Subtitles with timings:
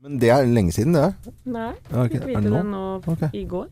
[0.00, 1.34] Men det er lenge siden, det.
[1.44, 2.84] Nei, Ja, fikk Er vite det nå?
[3.04, 3.28] okay.
[3.28, 3.34] Ok.
[3.36, 3.66] i går.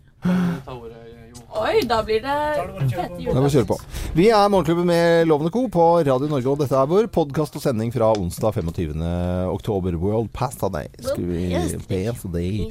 [1.58, 2.35] Oi, da blir det
[2.91, 3.47] fete juledag.
[3.54, 3.76] kjøre på.
[4.18, 5.62] Vi er Morgenklubben med Lovende Co.
[5.72, 9.00] på Radio Norge, og dette er vår podkast og sending fra onsdag 25.
[9.54, 9.96] oktober.
[9.96, 10.91] World Pasta Day.
[11.00, 12.68] Skal vi.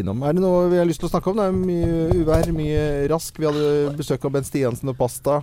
[0.00, 0.22] Innom.
[0.26, 1.38] Er det noe vi har lyst til å snakke om?
[1.38, 2.82] Det er mye uvær, mye
[3.14, 3.38] rask.
[3.38, 5.42] Vi hadde besøk av Bent Stiansen og Pasta.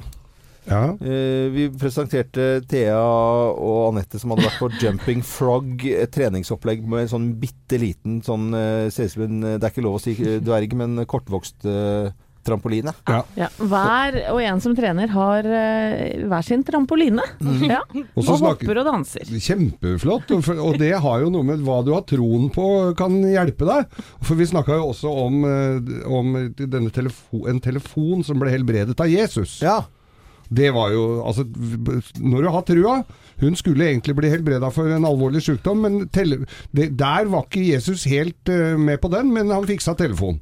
[0.65, 0.95] Ja.
[0.97, 7.05] Uh, vi presenterte Thea og Anette som hadde vært på Jumping Frog, et treningsopplegg med
[7.05, 10.03] en sånn bitte liten sånn uh, Ser ut som en Det er ikke lov å
[10.03, 12.09] si eh, dverg, men kortvokst uh,
[12.45, 12.91] trampoline.
[13.09, 17.23] Ja, hver og en som trener har uh, hver sin trampoline.
[17.65, 17.81] Ja.
[17.89, 19.31] Og Og snakker hopper og danser.
[19.31, 20.29] Kjempeflott.
[20.35, 22.67] Og, for, og det har jo noe med hva du har troen på
[22.99, 23.97] kan hjelpe deg.
[24.21, 25.41] For vi snakka jo også om,
[26.05, 29.57] om denne telefo en telefon som ble helbredet av Jesus.
[29.65, 29.81] Ja.
[30.49, 31.45] Det var jo Altså,
[32.21, 32.95] når du har trua
[33.41, 37.65] Hun skulle egentlig bli helbreda for en alvorlig sykdom, men tele, det, der var ikke
[37.73, 40.39] Jesus helt uh, med på den, men han fiksa telefon.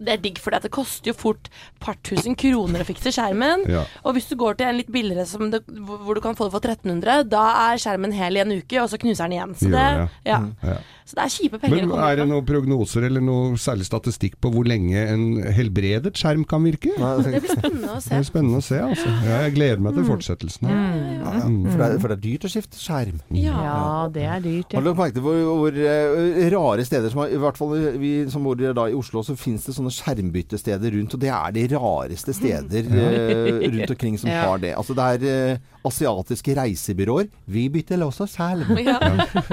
[0.00, 1.48] Det er digg, for det koster jo fort
[1.82, 3.64] par tusen kroner å fikse skjermen.
[3.70, 3.84] Ja.
[4.04, 6.54] Og hvis du går til en litt billigere som det, hvor du kan få det
[6.56, 9.54] for 1300, da er skjermen hel i en uke, og så knuser den igjen.
[9.58, 10.38] Så det, det, ja.
[10.62, 10.76] Ja.
[11.08, 14.50] så det er kjipe penger Men er det noen prognoser eller noe særlig statistikk på
[14.54, 16.92] hvor lenge en helbredet skjerm kan virke?
[16.98, 18.14] Det blir spennende å Det se.
[18.18, 19.08] er spennende å se, altså.
[19.26, 20.68] Ja, jeg gleder meg til fortsettelsen.
[20.68, 20.78] her.
[21.18, 21.44] ja, ja.
[21.68, 23.18] For, det er, for det er dyrt å skifte skjerm.
[23.34, 23.56] Ja.
[23.68, 23.82] Ja,
[24.14, 24.74] det er dyrt.
[24.78, 28.44] Har du merket hvor, hvor eh, rare steder som har, I hvert fall vi som
[28.46, 31.14] bor da i Oslo, så fins det sånne skjermbyttesteder rundt.
[31.16, 34.44] Og det er de rareste steder uh, rundt omkring som Ja.
[34.50, 34.74] har det.
[34.76, 37.28] Altså det er uh, asiatiske reisebyråer.
[37.48, 38.68] Vi bytter også selv.
[38.84, 38.98] Ja.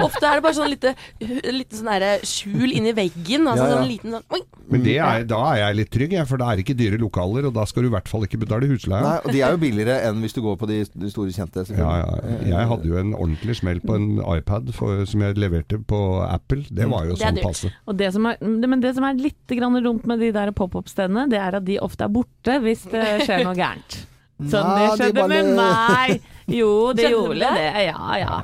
[0.04, 0.92] Ofte er det bare sånn lite,
[1.22, 3.46] lite sånn der, skjul inni veggen.
[3.48, 3.78] Altså Ja, ja.
[3.80, 4.42] sånn liten sånn Oi!
[4.66, 7.46] Men det er, da er jeg litt trygg, jeg, for det er ikke dyre lokaler,
[7.46, 8.98] og da skal du i hvert fall ikke betale husleie.
[9.04, 10.80] Nei, og de er jo billigere enn hvis du går på de,
[11.12, 11.62] store kjente.
[11.70, 12.38] Ja, ja.
[12.50, 16.64] Jeg hadde jo en ordentlig smell på en iPad for, som jeg leverte på Apple.
[16.66, 17.70] Det var jo Det er sånn passe.
[17.86, 21.26] Og det som er, men det som er litt grann dumt med de der pop-opp-stedene,
[21.30, 24.00] det er at de ofte er borte hvis det skjer noe gærent.
[24.52, 26.32] Sånn det Nei, de skjedde bare- med meg.
[26.46, 27.52] Jo, det gjorde det?
[27.56, 27.84] det.
[27.88, 28.34] Ja, ja.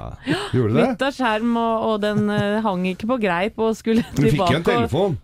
[0.57, 0.87] Gjorde det?
[0.95, 4.41] Bytta skjerm, og, og den eh, hang ikke på greip og skulle Men du fikk
[4.51, 5.19] jo en telefon.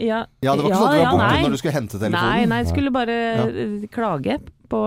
[0.00, 1.42] Ja, Ja, det var ikke sånn at du ja, var borte nei.
[1.44, 2.32] når du skulle hente telefonen.
[2.32, 3.18] Nei, nei, jeg skulle bare
[3.92, 4.38] klage
[4.70, 4.80] på,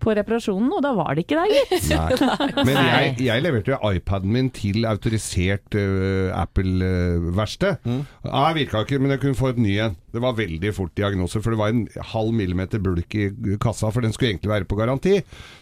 [0.00, 1.88] på reparasjonen, og da var det ikke der, gitt.
[2.66, 7.80] Men jeg, jeg leverte jo iPaden min til autorisert uh, Apple-verksted.
[7.84, 8.02] Mm.
[8.26, 9.96] Ja, det virka ikke, men jeg kunne få et ny en.
[10.10, 13.28] Det var veldig fort diagnose, for det var en halv millimeter bulk i
[13.62, 15.20] kassa, for den skulle egentlig være på garanti.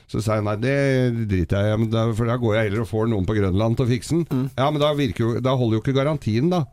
[0.09, 0.79] Så sa jeg nei, det
[1.29, 3.91] driter jeg i, for da går jeg heller og får noen på Grønland til å
[3.91, 4.25] fikse den.
[4.31, 4.49] Mm.
[4.57, 6.65] Ja, men da, jo, da holder jo ikke garantien, da.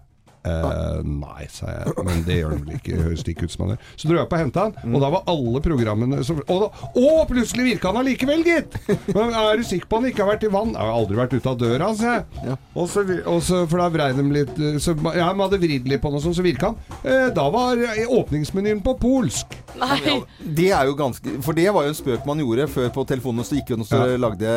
[0.46, 3.00] Eh, nei, sa jeg, men det gjør den vel ikke.
[3.02, 3.88] Høres ikke ut som han gjør.
[3.96, 6.90] Så dro jeg på og henta han, og da var alle programmene som, og, da,
[7.02, 8.78] og plutselig virka han allikevel, gitt!
[9.16, 10.74] Men er du sikker på han ikke har vært i vann?
[10.76, 12.58] Jeg har aldri vært ute av døra, sa jeg.
[12.76, 15.90] Og så, og så, for da vrei de litt eh, så, Ja, de hadde vridd
[15.90, 17.00] litt på noe og sånn, så virka han.
[17.04, 17.82] Eh, da var
[18.20, 19.58] åpningsmenyen på polsk.
[19.76, 20.20] Nei.
[20.56, 23.44] Det er jo ganske For det var jo en spøk man gjorde før på telefonen,
[23.44, 24.18] så gikk hun og så Ja.
[24.22, 24.52] lagde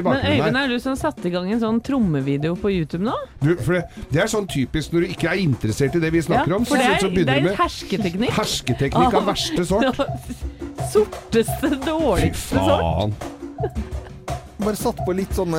[0.00, 3.14] Men Øyvind, er du som satte i gang en sånn trommevideo på YouTube nå?
[3.42, 3.82] Du, for det,
[4.12, 6.74] det er sånn typisk når du ikke er interessert i det vi snakker om, så,
[6.74, 8.34] for det så er, det er en hersketeknikk.
[8.36, 10.04] hersketeknikk av verste sort.
[10.92, 12.84] Sorteste, dårligste sort.
[12.84, 13.14] faen.
[14.60, 15.56] Bare satt på litt sånne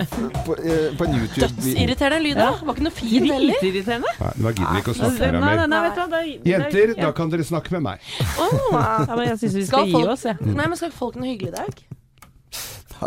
[0.00, 0.14] f-
[0.46, 2.46] på, eh, på en YouTube Dødsirriterende lyd, da.
[2.64, 3.58] Var ikke noe fint heller.
[3.60, 4.12] Dritirriterende.
[4.22, 5.66] Nei, nå gidder vi ikke å Nei, snakke nei, mer.
[5.68, 7.98] nei, vet du hva, da- Jenter, da- da kan dere snakke med meg.
[8.16, 10.36] ja, men Jeg syns vi skal Skal gi folk, oss, jeg.
[10.40, 11.74] nei, men skal folk noe hyggelig i dag?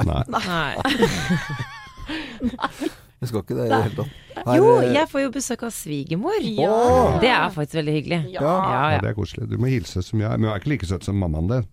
[0.05, 0.23] Nei.
[0.29, 0.75] Nei.
[3.17, 4.17] Jeg skal ikke det i det hele tatt.
[4.37, 6.37] Her, Jo, eh, jeg får jo besøk av svigermor.
[6.45, 6.75] Ja.
[7.23, 8.19] Det er faktisk veldig hyggelig.
[8.35, 8.41] Ja.
[8.45, 8.99] Ja, Ja, ja.
[9.01, 9.47] det er koselig.
[9.49, 10.29] Du må hilse som jeg.
[10.37, 11.65] Men hun er ikke like søt som mammaen din.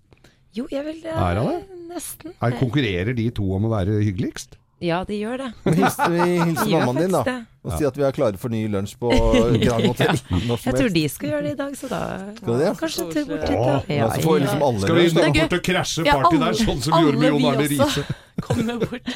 [0.56, 1.80] Jo, jeg vil Er han det?
[1.94, 2.32] Nesten.
[2.40, 4.56] Er, konkurrerer de to om å være hyggeligst?
[4.82, 5.50] Ja, de gjør det.
[5.76, 5.94] Hils,
[6.44, 7.22] hilser De mammaen din, da.
[7.24, 7.34] det.
[7.64, 9.08] Og si at vi er klare for ny lunsj på
[9.62, 10.18] Grand Hotel.
[10.34, 10.56] ja.
[10.66, 12.00] Jeg tror de skal gjøre det i dag, så da
[12.36, 12.72] Skal de det?
[12.82, 14.36] Kanskje tur bort dit, Ja, Ja, ja.
[14.42, 15.38] liksom alle Skal vi gøy.
[15.38, 17.68] bort og krasje Ja, party der, sånn som vi gjorde med Jon Arne.
[17.72, 18.04] Riise?
[18.48, 19.10] Kommer bort.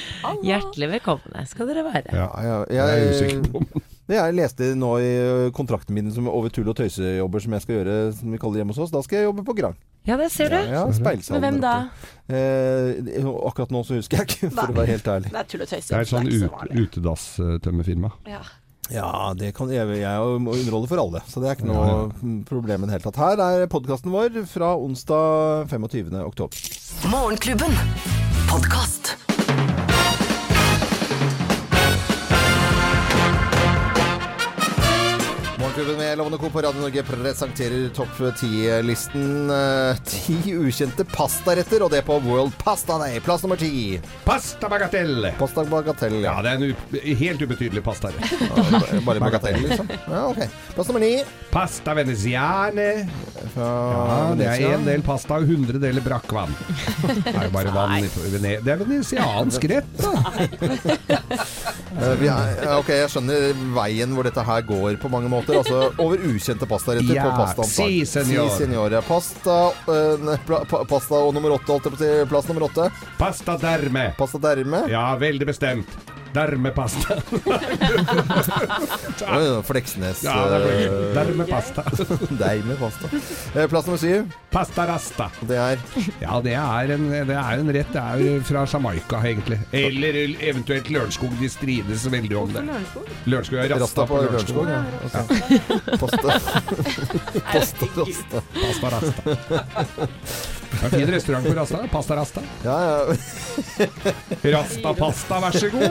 [0.47, 2.17] Hjertelig velkomne skal dere være.
[2.17, 3.85] Ja, er jeg usikker jeg, på.
[4.09, 5.13] Det jeg leste nå i
[5.57, 8.63] kontrakten min som over tull og tøysejobber som jeg skal gjøre, som vi kaller det
[8.63, 9.77] hjemme hos oss, da skal jeg jobbe på Grand.
[10.09, 10.57] Ja, det ser du.
[10.57, 11.75] Ja, ja, Men hvem da?
[12.33, 15.35] Eh, akkurat nå så husker jeg ikke, for å være helt ærlig.
[15.35, 15.91] Det er tull og tøys.
[15.91, 16.87] Det er et sånn ut, vanlig.
[16.87, 18.15] utedass-tømmerfirma.
[18.31, 18.41] Ja.
[18.89, 22.39] Ja, det kan jeg, jeg må underholde for alle, så det er ikke noe mm,
[22.49, 23.21] problem i det hele tatt.
[23.21, 26.17] Her er podkasten vår fra onsdag 25.
[26.25, 26.69] oktober.
[27.13, 27.77] Morgenklubben.
[28.49, 29.19] Podkast.
[35.79, 36.51] Morgenklubben med Lovende Co.
[36.51, 39.51] på Radio Norge presenterer topp ti-listen.
[39.51, 43.21] eh, Ti ukjente pastaretter, og det på World Pasta Day.
[43.23, 44.01] Plass nummer ti.
[44.25, 45.31] Pasta bagatelle.
[45.39, 46.17] Pasta bagatell.
[46.25, 46.43] Ja, Ja.
[46.43, 48.19] det er en u helt ubetydelig pastarett.
[48.19, 49.89] Bare- Bare bagatell, liksom.
[50.11, 50.43] Ja, ok.
[50.75, 51.23] Plass nummer ni.
[51.53, 53.09] Pasta veneziane.
[53.55, 56.51] Fra Ja, det er en del pasta og 100 deler brakkvann.
[57.23, 60.11] Det er jo bare vann i Vene- Det er venesiansk rett, da.
[61.99, 65.57] Eh, er, ja, ok, jeg skjønner veien hvor dette her går på mange måter.
[65.59, 65.68] Altså
[65.99, 67.87] over ukjente pastaretter Ja, på pastaens dag.
[67.87, 68.91] si, senor.
[69.01, 69.09] Si.
[69.09, 69.57] Pasta,
[69.89, 72.29] uh, pla, pa, pasta og nummer åtte, holdt jeg på å si.
[72.31, 72.91] Plass nummer åtte.
[73.19, 74.09] Pasta derme.
[74.19, 74.85] Pasta derme.
[74.93, 75.99] Ja, veldig bestemt.
[76.35, 77.15] Dermepasta.
[79.37, 80.23] Oi, Fleksnes.
[80.27, 81.83] Ja, det er eh, dermepasta.
[82.79, 83.07] Pasta.
[83.55, 84.25] Eh, Plass nummer syv.
[84.53, 85.27] Pasta rasta.
[85.49, 85.77] Det er
[86.23, 87.93] Ja, det er en, det er en rett.
[87.93, 89.59] Det er jo fra Jamaica, egentlig.
[89.73, 90.15] Eller
[90.51, 91.31] eventuelt Lørenskog.
[91.41, 92.63] De strides veldig om det.
[93.27, 94.69] Lørenskog rasta Rasta på Lørenskog.
[94.69, 94.83] Ja.
[95.15, 95.23] Ja.
[96.03, 96.29] Pasta.
[97.53, 98.39] Pasta rasta.
[98.61, 99.23] Pasta rasta.
[100.69, 101.79] Det er en fin restaurant på Rasta.
[101.93, 102.41] Pasta rasta.
[102.65, 102.99] Ja, ja.
[104.59, 105.91] Rasta pasta, vær så god.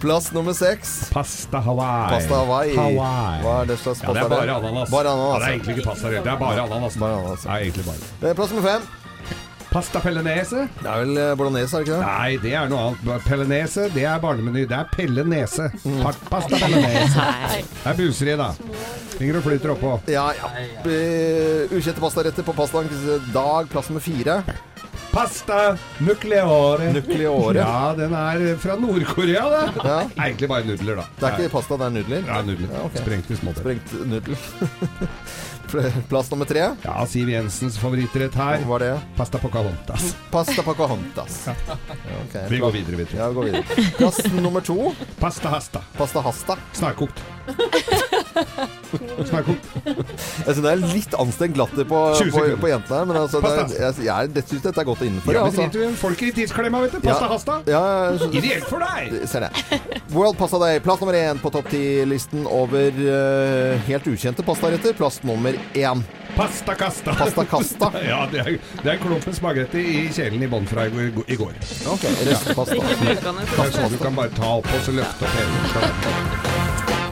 [0.00, 1.10] Plass nummer seks.
[1.12, 2.10] Pasta Hawaii.
[2.12, 2.76] Pasta Hawaii.
[2.76, 3.40] Hawaii.
[3.42, 4.24] Hva er det slags Ja, det pasta?
[4.24, 4.90] er bare ananas.
[4.90, 6.08] Bare Ja, det er egentlig ikke pasta.
[6.10, 6.96] Det er bare ananas.
[7.00, 7.40] Bare ananas.
[7.42, 8.82] Det er egentlig bare Eh, Plass nummer fem.
[9.76, 10.62] Pasta pellenese?
[10.80, 12.06] Det er vel eh, bolognese, er det ikke det?
[12.08, 13.24] Nei, det er noe annet.
[13.26, 14.62] Pellenese, det er barnemeny.
[14.70, 15.66] Det er Pelle Nese.
[16.30, 17.26] Pasta pellenese.
[17.74, 18.46] Det er buseri, da.
[19.26, 19.90] Og flyter oppå.
[20.08, 20.48] Ja, ja.
[20.88, 23.68] Eh, Ukjente pastaretter på pastaens dag.
[23.68, 24.38] Plass nummer fire.
[25.12, 26.88] Pasta nucleore.
[26.96, 27.60] nucleore.
[27.60, 29.60] Ja, den er fra Nord-Korea, da.
[29.76, 29.98] Ja.
[30.30, 31.06] Egentlig bare nudler, da.
[31.20, 32.24] Det er ikke pasta, det er nudler.
[32.32, 32.72] Ja, nudler.
[32.72, 33.04] Ja, okay.
[33.04, 33.76] Sprengt i smådeler.
[33.76, 34.40] Sprengt nudel.
[36.08, 36.62] Plass nummer tre.
[36.82, 38.60] Ja, Siv Jensens favorittrett her.
[38.64, 38.92] Hva var det?
[39.16, 40.12] Pasta pocahontas.
[40.30, 41.40] Pasta pocahontas.
[41.46, 41.78] Ja,
[42.22, 42.36] ok.
[42.50, 43.06] Vi går videre, vi.
[43.16, 43.90] Ja, vi går videre.
[43.98, 44.92] Plass nummer to.
[45.18, 45.82] Pasta hasta.
[45.98, 46.58] Pasta hasta.
[46.72, 47.24] Snarkokt.
[49.16, 52.00] Jeg synes det er litt anstrengt latter på,
[52.34, 55.04] på, på jentene her, men altså, det er, jeg, jeg, jeg syns dette er godt
[55.06, 55.32] innenfor.
[55.36, 55.88] Ja, Ja, altså.
[56.00, 57.00] folk i tidsklemma, vet du.
[57.04, 57.30] Pasta Ja.
[57.32, 57.56] hasta.
[57.70, 57.82] ja,
[58.30, 59.16] Ideelt for deg!
[59.30, 59.80] Ser det.
[60.14, 64.96] World Pasta Day, plass nummer én på topp ti-listen over uh, helt ukjente pastaretter.
[64.98, 66.04] Plass nummer én.
[66.36, 67.14] Pasta casta.
[67.16, 67.90] Pasta casta.
[68.06, 71.54] Ja, det er, det er klumpen spagetti i kjelen i bånn fra i, i går.
[71.90, 72.76] Ok, restepasta.
[72.76, 76.55] Det er sånn du kan bare ta opp og så løfte opp hele.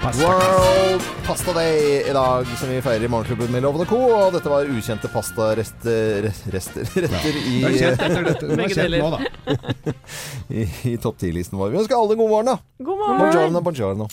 [0.04, 0.26] Pasta.
[0.26, 3.96] World Pasta Day i dag, som vi feirer i Morgenklubben med Lovende Co.
[4.12, 8.50] Og dette var ukjente pastarester rester, retter i, Det er kjent etter dette.
[8.50, 9.94] Det er kjent nå, da.
[10.60, 11.72] i, i topp ti-listen vår.
[11.72, 12.58] Vi ønsker alle god morgen, da.
[12.84, 13.22] God morgen!
[13.22, 14.10] Buongiorno, buongiorno.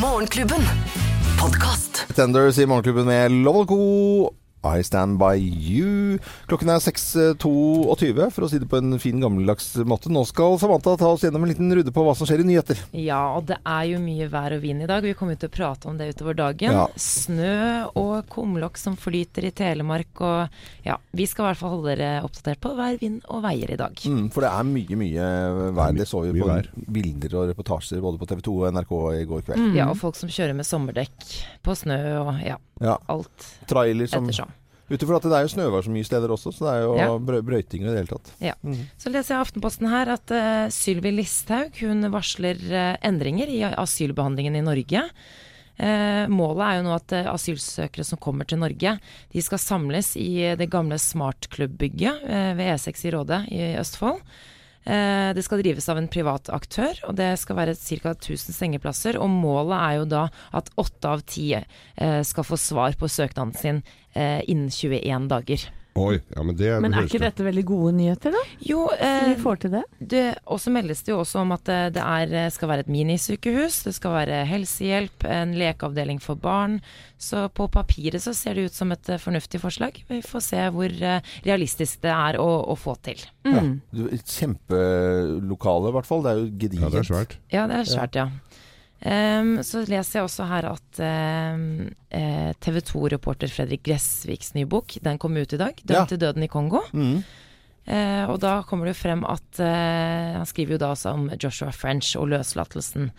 [0.00, 0.64] Morgenklubben.
[1.36, 2.06] Podkast.
[2.16, 4.32] Tenders i Morgenklubben med Lovende Co.
[4.74, 6.18] I stand by you.
[6.50, 10.10] Klokken er 6.22, for å si det på en fin gammeldags måte.
[10.12, 12.80] Nå skal Samantha ta oss gjennom en liten runde på hva som skjer i nyheter.
[12.96, 15.04] Ja, og det er jo mye vær og vind i dag.
[15.06, 16.74] Vi kommer jo til å prate om det utover dagen.
[16.76, 16.86] Ja.
[17.00, 17.54] Snø
[17.96, 22.24] og kumlokk som flyter i Telemark og ja, vi skal i hvert fall holde dere
[22.26, 24.02] oppdatert på vær, vind og veier i dag.
[24.06, 25.30] Mm, for det er mye, mye
[25.76, 25.94] vær.
[25.96, 26.58] Det så vi på
[26.96, 29.76] bilder og reportasjer både på TV 2 og NRK i går kveld.
[29.76, 31.16] Ja, og folk som kjører med sommerdekk
[31.64, 34.10] på snø og ja, Ja, alt Trailer
[34.94, 35.16] ettersom.
[35.16, 37.40] At det er jo snøvær så mye steder også, så det er jo Ja.
[37.42, 38.30] brøyting i det hele tatt.
[38.40, 38.54] Ja.
[38.96, 44.56] Så leser jeg Aftenposten her at uh, Sylvi Listhaug hun varsler uh, endringer i asylbehandlingen
[44.56, 45.02] i Norge.
[45.76, 48.94] Uh, målet er jo nå at uh, asylsøkere som kommer til Norge,
[49.34, 52.22] de skal samles i det gamle Smartklubb-bygget
[52.56, 54.22] ved E6 i Råde i Østfold.
[54.86, 58.12] Eh, det skal drives av en privat aktør, og det skal være ca.
[58.14, 59.18] 1000 sengeplasser.
[59.18, 63.56] Og målet er jo da at åtte av ti eh, skal få svar på søknaden
[63.58, 63.82] sin
[64.14, 65.66] eh, innen 21 dager.
[65.96, 68.42] Oi, ja, men det Men er ikke dette veldig gode nyheter, da?
[68.68, 69.82] Jo, eh, vi får til det?
[69.98, 72.92] Det, og så meldes det jo også om at eh, det er, skal være et
[72.92, 76.78] minisykehus, det skal være helsehjelp, en lekeavdeling for barn.
[77.16, 80.02] Så på papiret så ser det ut som et eh, fornuftig forslag.
[80.10, 83.24] Vi får se hvor eh, realistisk det er å, å få til.
[83.46, 83.64] Ja.
[83.64, 83.74] Mm.
[83.96, 86.24] Ja, Kjempelokale, i hvert fall.
[86.26, 86.86] Det er jo gedigent.
[86.86, 87.36] Ja, det er svært.
[87.54, 88.28] Ja, det er svært, ja.
[89.06, 91.00] Ehm, så leser jeg også her at
[92.60, 95.74] TV 2-reporter Fredrik Gressviks nye bok, den kom ut i dag.
[95.78, 96.04] 'Dømt Ja.
[96.10, 96.82] til døden i Kongo'.
[96.92, 97.20] Mm.
[97.86, 101.28] Uh, og da kommer det jo frem at uh, Han skriver jo da også om
[101.38, 103.12] Joshua French og løslatelsen.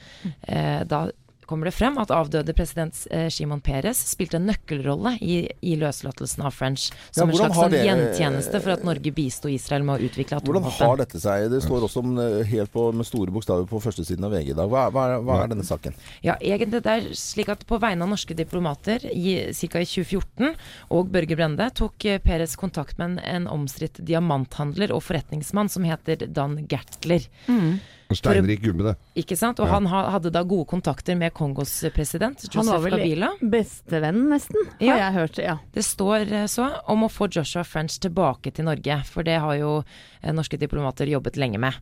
[0.43, 1.05] Eh, da
[1.47, 6.43] kommer det frem at avdøde president eh, Shimon Peres spilte en nøkkelrolle i, i løslatelsen
[6.47, 6.89] av French.
[7.15, 10.41] Som Ja, en slags sånn det- gjentjeneste for at Norge bisto Israel med å utvikle
[10.43, 11.47] Hvordan har dette seg?
[11.51, 14.57] Det står også om, eh, helt på, med store bokstaver på førstesiden av VG i
[14.59, 14.69] dag.
[14.69, 15.95] Hva, hva, hva er denne saken?
[16.23, 19.79] Ja, egentlig det er slik at På vegne av norske diplomater i ca.
[19.81, 20.53] i 2014
[20.91, 25.83] og Børge Brende tok eh, Peres kontakt med en, en omstridt diamanthandler og forretningsmann som
[25.87, 27.27] heter Dan Gertler.
[28.15, 28.95] Steinrik gubbe, det.
[29.23, 29.59] Ikke sant?
[29.59, 29.73] Og Ja.
[29.73, 33.29] han hadde da gode kontakter med Kongos president, Han var vel Kabila.
[33.41, 34.95] bestevenn, nesten, Ja.
[34.97, 35.37] jeg hørt.
[35.37, 35.57] Ja.
[35.73, 39.55] Det står eh, så om å få Joshua French tilbake til Norge, for det har
[39.57, 39.83] jo
[40.23, 41.73] eh, norske diplomater jobbet lenge med.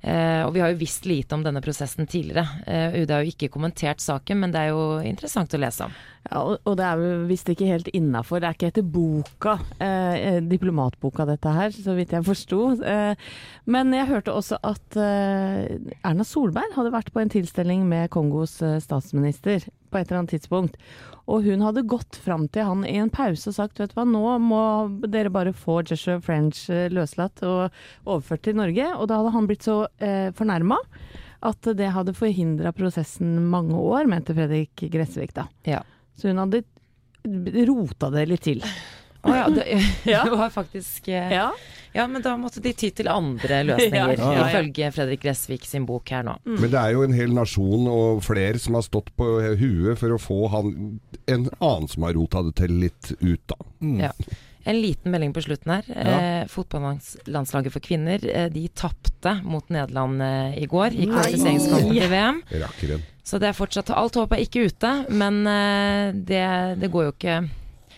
[0.00, 2.46] Eh, og vi har jo visst lite om denne prosessen tidligere.
[2.66, 5.96] Eh, UD har jo ikke kommentert saken, men det er jo interessant å lese om.
[6.30, 8.40] Ja, og, det er jo visst ikke helt innafor.
[8.40, 12.60] Det er ikke etter boka, eh, eh, diplomatboka dette her, så vidt jeg forsto.
[12.80, 13.14] Eh,
[13.66, 18.58] men jeg hørte også at eh, Erna Solberg hadde vært på en tilstelning med Kongos
[18.84, 20.76] statsminister på et eller annet tidspunkt.
[21.30, 24.06] Og hun hadde gått fram til han i en pause og sagt vet du hva,
[24.08, 24.62] nå må
[25.10, 27.68] dere bare få Joshua French eh, løslatt og
[28.06, 28.88] overført til Norge.
[28.96, 30.80] Og da hadde han blitt så eh, fornærma
[31.46, 35.46] at det hadde forhindra prosessen mange år, mente Fredrik Gressvik da.
[35.64, 35.80] Ja.
[36.18, 36.64] Så hun hadde
[37.68, 38.64] rota det litt til.
[39.22, 39.64] Å ja, det,
[40.08, 40.22] Ja.
[40.24, 41.50] det var faktisk eh, Ja.
[41.92, 44.44] Ja, men da måtte de ty til andre løsninger, Ja, ja, ja.
[44.52, 46.36] ifølge Fredrik Gressvik sin bok her nå.
[46.46, 49.26] Men det er jo en hel nasjon og flere som har stått på
[49.58, 50.70] huet for å få han
[51.26, 53.58] en annen som har rota det til litt ut, da.
[54.06, 54.12] Ja.
[54.70, 55.86] En liten melding på slutten her.
[55.90, 62.10] Eh, Fotballandslaget for kvinner eh, de tapte mot Nederland eh, i går i kvalifiseringskampen til
[62.12, 62.42] VM.
[62.62, 63.02] Rakkeren.
[63.24, 66.44] Så det er fortsatt Alt håp er ikke ute, men eh, det,
[66.82, 67.38] det går jo ikke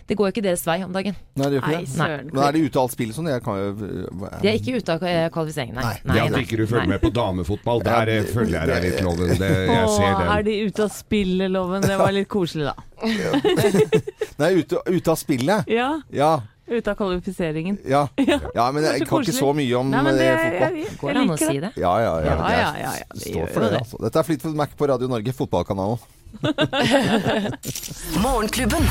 [0.09, 1.15] Det går jo ikke deres vei om dagen.
[1.39, 1.89] Nei, det gjør ikke Nei, det.
[1.95, 2.31] søren.
[2.33, 3.29] Men er de ute av alt spillet sånn?
[3.33, 3.73] Jeg kan jo
[4.43, 5.95] De er ikke ute av eh, kvalifiseringen, nei.
[6.05, 8.67] Nei, Det at ikke du følger med på damefotball, der Ja, eh, det- følger jeg
[8.69, 9.29] deg litt, Loven.
[9.39, 11.83] Det, jeg ser er de ute av spilleloven?
[11.87, 12.75] Det var litt koselig, da.
[14.39, 15.65] Nei, ute, ute av spillet.
[15.69, 16.41] Ja, Ja.
[16.73, 17.79] ute av kvalifiseringen.
[17.85, 18.07] Ja.
[18.23, 18.39] Ja.
[18.55, 19.35] ja men jeg kan koselig.
[19.35, 20.77] ikke så mye om Nei, men det, eh, jeg, fotball.
[20.77, 21.73] jeg, jeg Går det an å si det.
[21.77, 22.25] Ja, ja, ja.
[22.25, 23.81] Ja, ja, ja, ja, det står for det, det.
[23.83, 23.97] altså.
[24.07, 25.99] Dette er Fleetwood Mac på Radio Norge, fotballkanalen.
[28.23, 28.87] Morgenklubben.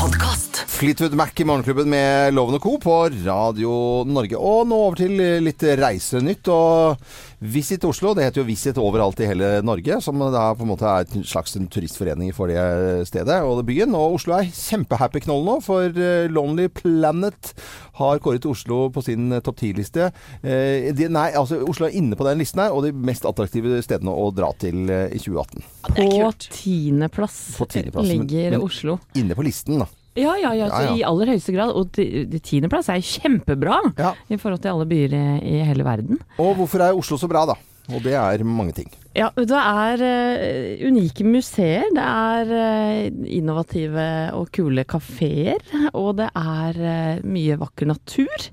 [0.00, 0.56] Podkast.
[0.66, 2.78] Fleetwood Mac i Morgenklubben med Loven og Co.
[2.80, 2.94] på
[3.26, 3.72] Radio
[4.08, 4.38] Norge.
[4.38, 5.12] Og nå over til
[5.44, 6.48] litt reisenytt.
[6.48, 6.96] Og
[7.40, 10.84] Visit Oslo, det heter jo Visit overalt i hele Norge, som da på en måte
[10.84, 13.94] er en slags en turistforening for det stedet og det byen.
[13.96, 17.54] Og Oslo er kjempehappy knoll nå, for eh, Lonely Planet
[17.96, 20.10] har kåret Oslo på sin eh, topp 10-liste.
[20.44, 24.12] Eh, nei, altså Oslo er inne på den listen her, og de mest attraktive stedene
[24.12, 25.64] å dra til i 2018.
[25.96, 28.98] På tiendeplass På tiendeplass, men- ligger men- Oslo.
[29.16, 29.88] Inne på listen, da.
[30.20, 30.94] Ja, ja, ja, så Ja, ja.
[31.00, 31.72] i aller høyeste grad.
[31.74, 34.14] Og ti- ti- tiendeplass er kjempebra Ja.
[34.28, 35.24] i forhold til alle byer i,
[35.56, 36.18] i hele verden.
[36.38, 37.54] Og hvorfor er Oslo så bra, da?
[37.90, 38.90] Og det er mange ting.
[39.16, 44.04] Ja, det er uh, unike museer, det er uh, innovative
[44.38, 45.58] og kule kafeer,
[45.92, 48.46] og det er uh, mye vakker natur.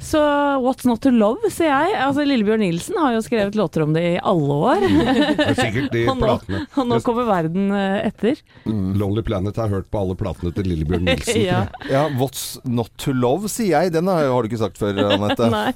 [0.00, 0.18] Så
[0.62, 1.96] what's not to love, sier jeg.
[1.98, 4.84] Altså, Lillebjørn Nilsen har jo skrevet låter om det i alle år.
[4.86, 6.60] Det er sikkert de Og nå, platene.
[6.78, 8.38] og nå kommer verden eh, etter.
[8.64, 11.40] Lonely Planet har hørt på alle platene til Lillebjørn Nilsen.
[11.50, 11.64] ja.
[11.90, 13.92] Ja, 'What's not to love', sier jeg.
[13.96, 15.50] Den har, har du ikke sagt før, Anette.
[15.58, 15.72] Nei.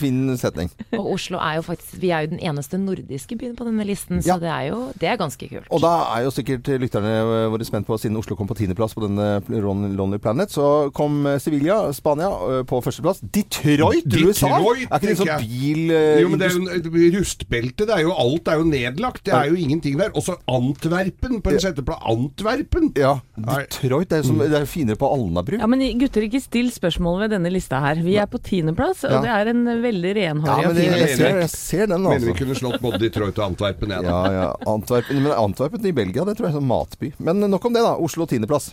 [0.00, 0.72] Fin setning.
[0.96, 4.22] Og Oslo er jo faktisk Vi er jo den eneste nordiske byen på denne listen,
[4.24, 5.68] så det er jo Det er ganske kult.
[5.70, 7.12] Og da er jo sikkert lytterne
[7.52, 11.84] våre spent på, siden Oslo kom på tiendeplass på denne Lonely Planet, så kom Sevilla,
[11.92, 12.30] Spania,
[12.68, 13.20] på førsteplass.
[13.48, 14.48] Detroit, USA!
[14.48, 15.80] Detroit, er ikke det sånn bil...
[15.90, 17.86] øh, Jo, men det er jo en- rustbelte.
[17.88, 19.24] Det er jo alt er jo nedlagt.
[19.26, 20.12] Det er jo ingenting der.
[20.18, 22.02] Også Antwerpen på en sjetteplass.
[22.12, 22.90] Antwerpen!
[22.98, 24.08] Ja, Detroit.
[24.10, 25.58] Det er jo som, det er finere på Alnabru.
[25.60, 28.00] Ja, men gutter, ikke still spørsmål ved denne lista her.
[28.04, 31.16] Vi er på tiendeplass, og det er en veldig Ja, renhårig men og fin jeg,
[31.16, 32.38] ser, jeg ser den, Mener vi altså.
[32.44, 34.08] kunne slått både Detroit og Antwerpen igjen.
[34.10, 34.48] Ja, ja.
[34.66, 37.12] Antwerpen, men Antwerpen i Belgia, det tror jeg er sånn matby.
[37.22, 37.94] Men nok om det, da.
[38.02, 38.72] Oslo tiendeplass.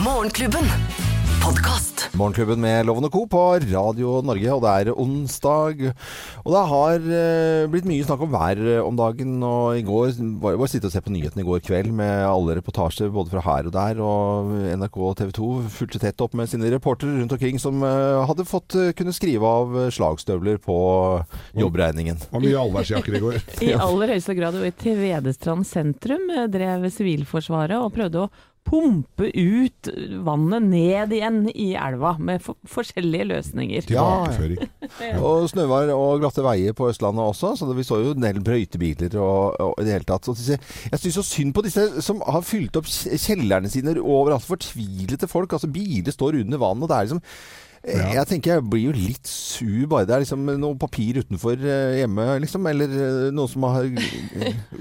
[0.00, 1.09] Morgenklubben.
[1.40, 2.08] Podkast.
[2.18, 3.20] Morgenklubben med Loven og Co.
[3.30, 5.82] på Radio Norge, og det er onsdag.
[6.42, 10.12] Og det har eh, blitt mye snakk om vær eh, om dagen, og i går
[10.42, 13.32] var jeg bare sitte og se på nyhetene i går kveld med alle reportasjer både
[13.32, 17.16] fra her og der, og NRK og TV 2 fulgte tett opp med sine reportere
[17.16, 20.78] rundt omkring som eh, hadde fått kunne skrive av slagstøvler på
[21.56, 22.20] jobbregningen.
[22.26, 23.40] Det var mye allværsjakker i går.
[23.70, 24.60] I aller høyeste grad.
[24.60, 28.30] Og i Tvedestrand sentrum drev Sivilforsvaret og prøvde å
[28.66, 29.88] pumpe ut
[30.24, 33.86] vannet ned igjen i elva med for forskjellige løsninger.
[33.88, 34.68] Tilbakeføring.
[35.18, 39.16] Og snøvær og glatte veier på Østlandet også, så vi så jo en del brøytebiler
[39.18, 40.28] og, og i det hele tatt.
[40.28, 44.46] Så disse, jeg syns så synd på disse som har fylt opp kjellerne sine overalt.
[44.46, 45.56] Fortvilete folk.
[45.56, 47.24] Altså Biler står under vann, og det er liksom
[47.80, 48.10] Ja.
[48.12, 52.00] Jeg tenker jeg blir jo litt sur bare det er liksom noe papir utenfor eh,
[52.02, 52.66] hjemme, liksom.
[52.68, 53.88] Eller eh, noe som har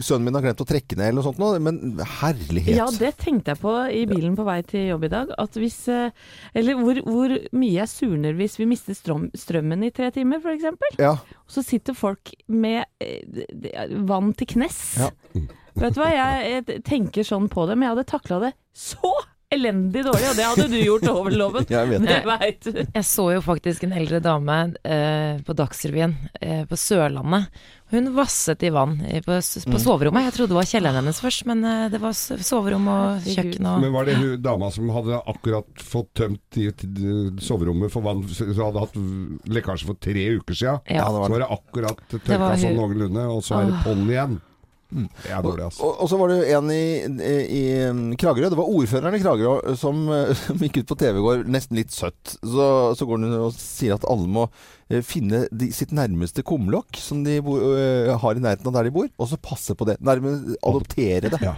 [0.04, 1.62] Sønnen min har glemt å trekke ned, eller noe sånt noe.
[1.64, 2.76] Men herlighet.
[2.76, 5.32] Ja, det tenkte jeg på i bilen på vei til jobb i dag.
[5.40, 6.12] At hvis eh,
[6.58, 11.00] Eller hvor, hvor mye jeg surner hvis vi mister strøm, strømmen i tre timer, f.eks.
[11.00, 11.16] Ja.
[11.48, 14.84] Så sitter folk med eh, vann til knes.
[15.00, 15.14] Ja.
[15.80, 19.14] Vet du hva, jeg tenker sånn på det, men jeg hadde takla det så
[19.54, 21.66] elendig dårlig, og det hadde du gjort over loven.
[21.74, 22.16] Jeg vet det.
[22.22, 22.80] Det vet du.
[22.94, 27.48] Jeg så jo faktisk en eldre dame eh, på Dagsrevyen eh, på Sørlandet.
[27.90, 29.38] Hun vasset i vann på, på,
[29.70, 29.80] Mm.
[29.82, 30.28] soverommet.
[30.28, 33.80] Jeg trodde det var kjelleren hennes først, men eh, det var soverom og kjøkken og
[33.82, 36.70] Men var det hun dama som hadde akkurat fått tømt i
[37.42, 39.00] soverommet for vann, så hadde hatt
[39.50, 40.84] lekkasje for tre uker siden?
[40.86, 41.02] Ja.
[41.02, 44.06] Ja, det var Så var det akkurat tørka sånn noenlunde, og så er det på'n
[44.14, 44.38] igjen.
[44.90, 45.86] Det er dårlig, altså.
[45.86, 48.50] Og, og så var det en i, i, i Kragerø.
[48.50, 50.02] Det var ordføreren i Kragerø som,
[50.42, 52.36] som gikk ut på TV i går, nesten litt søtt.
[52.42, 52.68] Så,
[52.98, 54.48] så går han og sier at alle må
[55.06, 58.94] finne de, sitt nærmeste kumlokk som de bo, øh, har i nærheten av der de
[58.96, 60.00] bor, og så passe på det.
[60.02, 61.40] Nærmest adoptere det.
[61.46, 61.54] Ja.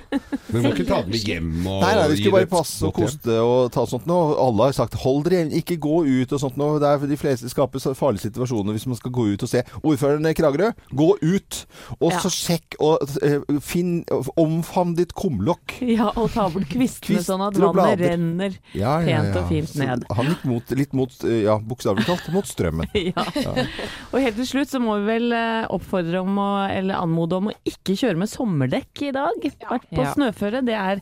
[0.51, 2.49] Men du må ikke ta det med hjem og Nei, nei, de gi skulle bare
[2.51, 4.35] passe og koste og ta sånt noe.
[4.35, 6.79] Alle har sagt 'hold dere hjemme, ikke gå ut' og sånt noe.
[6.83, 9.63] Det er de fleste skaper farlige situasjoner hvis man skal gå ut og se.
[9.83, 11.65] Ordføreren i Kragerø, gå ut!
[12.01, 12.19] Og Ja.
[12.19, 14.03] så sjekk og øh, finn
[14.37, 15.77] Omfavn ditt kumlokk.
[15.81, 18.57] Ja, og ta bort kvistene Kvist, sånn at vannet renner.
[18.75, 19.77] Ja, Pent og fint ned.
[19.77, 20.05] Så ned.
[20.17, 22.87] Han gikk mot, litt mot, eh, ja, bokstavelig talt, mot strømmen.
[23.11, 23.20] Ja.
[24.11, 27.49] Og helt til slutt så må vi vel eh, oppfordre om å, eller anmode om
[27.51, 29.47] å ikke kjøre med sommerdekk i dag.
[29.69, 30.13] Vært på Ja.
[30.15, 31.01] snøføre, det er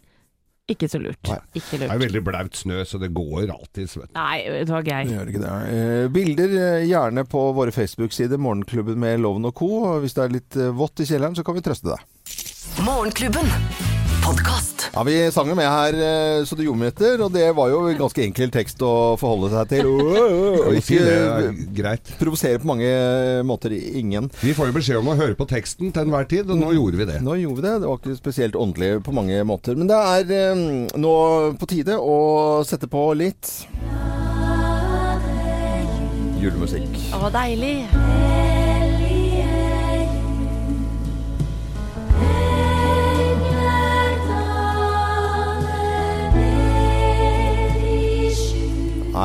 [0.69, 1.17] ikke så lurt.
[1.57, 1.88] Ikke lurt.
[1.88, 3.88] Det er veldig blaut snø, så det går alltid.
[3.89, 4.11] Vet.
[4.11, 4.17] du.
[4.19, 5.09] Nei, det var gøy.
[5.15, 5.53] Gjør ikke det.
[5.73, 9.71] Eh, bilder eh, gjerne på våre Facebook-sider, Morgenklubben med Loven og co.
[10.03, 12.05] Hvis det er litt vått i kjelleren, så kan vi trøste deg.
[12.85, 13.98] Morgenklubben.
[14.29, 14.91] Podkast.
[14.93, 17.79] Ja, Vi sang jo med her eh, så det gjorde etter, og det var jo
[17.89, 19.88] en ganske enkel tekst å forholde seg til.
[20.69, 22.12] Og ikke greit.
[22.19, 22.91] provosere på mange
[23.50, 24.27] måter ingen.
[24.43, 27.01] Vi får jo beskjed om å høre på teksten til enhver tid, og nå gjorde
[27.01, 27.17] vi det.
[27.25, 27.74] Nå gjorde vi det.
[27.81, 29.79] Det var ikke spesielt åndelig på mange måter.
[29.79, 31.15] Men det er eh, nå
[31.57, 32.19] på tide å
[32.69, 33.55] sette på litt
[36.38, 37.01] julemusikk.
[37.17, 37.79] Å, deilig.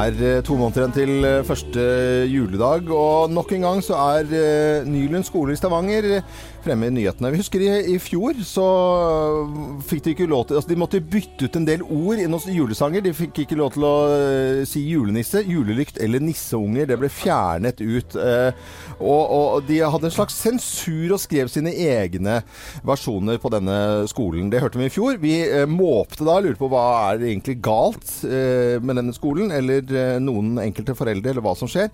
[0.02, 1.84] Er eh, to måneder igjen til eh, første
[2.30, 6.08] juledag, og nok en gang så er eh, Nylund skole i Stavanger
[6.64, 7.30] fremme i nyhetene.
[7.34, 8.64] Vi husker i, i fjor så
[9.86, 12.56] fikk de ikke lov til altså De måtte bytte ut en del ord i noen
[12.56, 13.04] julesanger.
[13.04, 16.88] De fikk ikke lov til å eh, si julenisse, julelykt eller nisseunger.
[16.90, 18.16] Det ble fjernet ut.
[18.20, 18.50] eh,
[18.98, 22.40] og, og de hadde en slags sensur og skrev sine egne
[22.86, 23.78] versjoner på denne
[24.10, 24.50] skolen.
[24.52, 25.18] Det hørte vi i fjor.
[25.22, 29.52] Vi eh, måpte da, og lurte på hva er det egentlig galt med denne skolen,
[29.54, 31.90] eller noen enkelte foreldre, eller hva som skjer.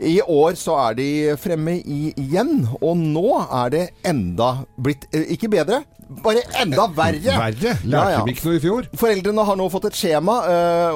[0.00, 1.08] I år så er de
[1.40, 5.82] fremme igjen, og nå er det enda blitt eh, Ikke bedre,
[6.24, 7.22] bare enda verre.
[7.24, 7.76] Verre.
[7.82, 8.24] Lærte Ja, ja.
[8.26, 8.88] vi ikke noe i fjor?
[9.00, 10.34] Foreldrene har nå fått et skjema,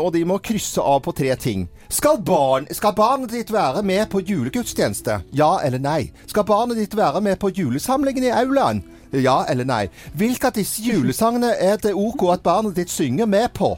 [0.02, 1.64] og de må krysse av på tre ting.
[1.88, 5.22] Skal, barn, skal barnet ditt være med på julegudstjeneste?
[5.32, 6.10] Ja eller nei?
[6.28, 8.82] Skal barnet ditt være med på julesamlingen i aulaen?
[9.16, 9.84] Ja eller nei?
[10.18, 13.70] Hvilke av disse julesangene er det ok at barnet ditt synger med på?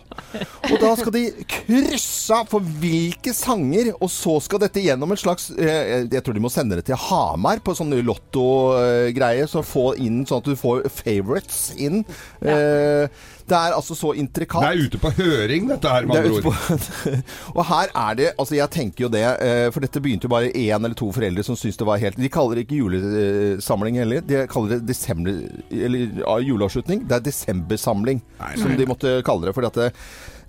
[0.70, 5.50] Og da skal de krysse for hvilke sanger, og så skal dette gjennom en slags
[5.56, 10.22] eh, Jeg tror de må sende det til Hamar på sånne lottogreier, så få inn
[10.26, 12.02] sånn at du får favorites inn.
[12.40, 13.06] Eh,
[13.50, 14.62] det er altså så intrikat.
[14.64, 17.24] Det er ute på høring, dette her, med Det andre ord.
[17.58, 20.52] og her er det Altså, jeg tenker jo det, eh, for dette begynte jo bare
[20.54, 24.24] én eller to foreldre som syntes det var helt De kaller det ikke julesamling heller,
[24.24, 25.42] de kaller det desember...
[25.70, 27.04] Eller juleavslutning.
[27.08, 28.22] Det er desembersamling,
[28.56, 29.54] som de måtte kalle det.
[29.56, 29.90] Fordi at det,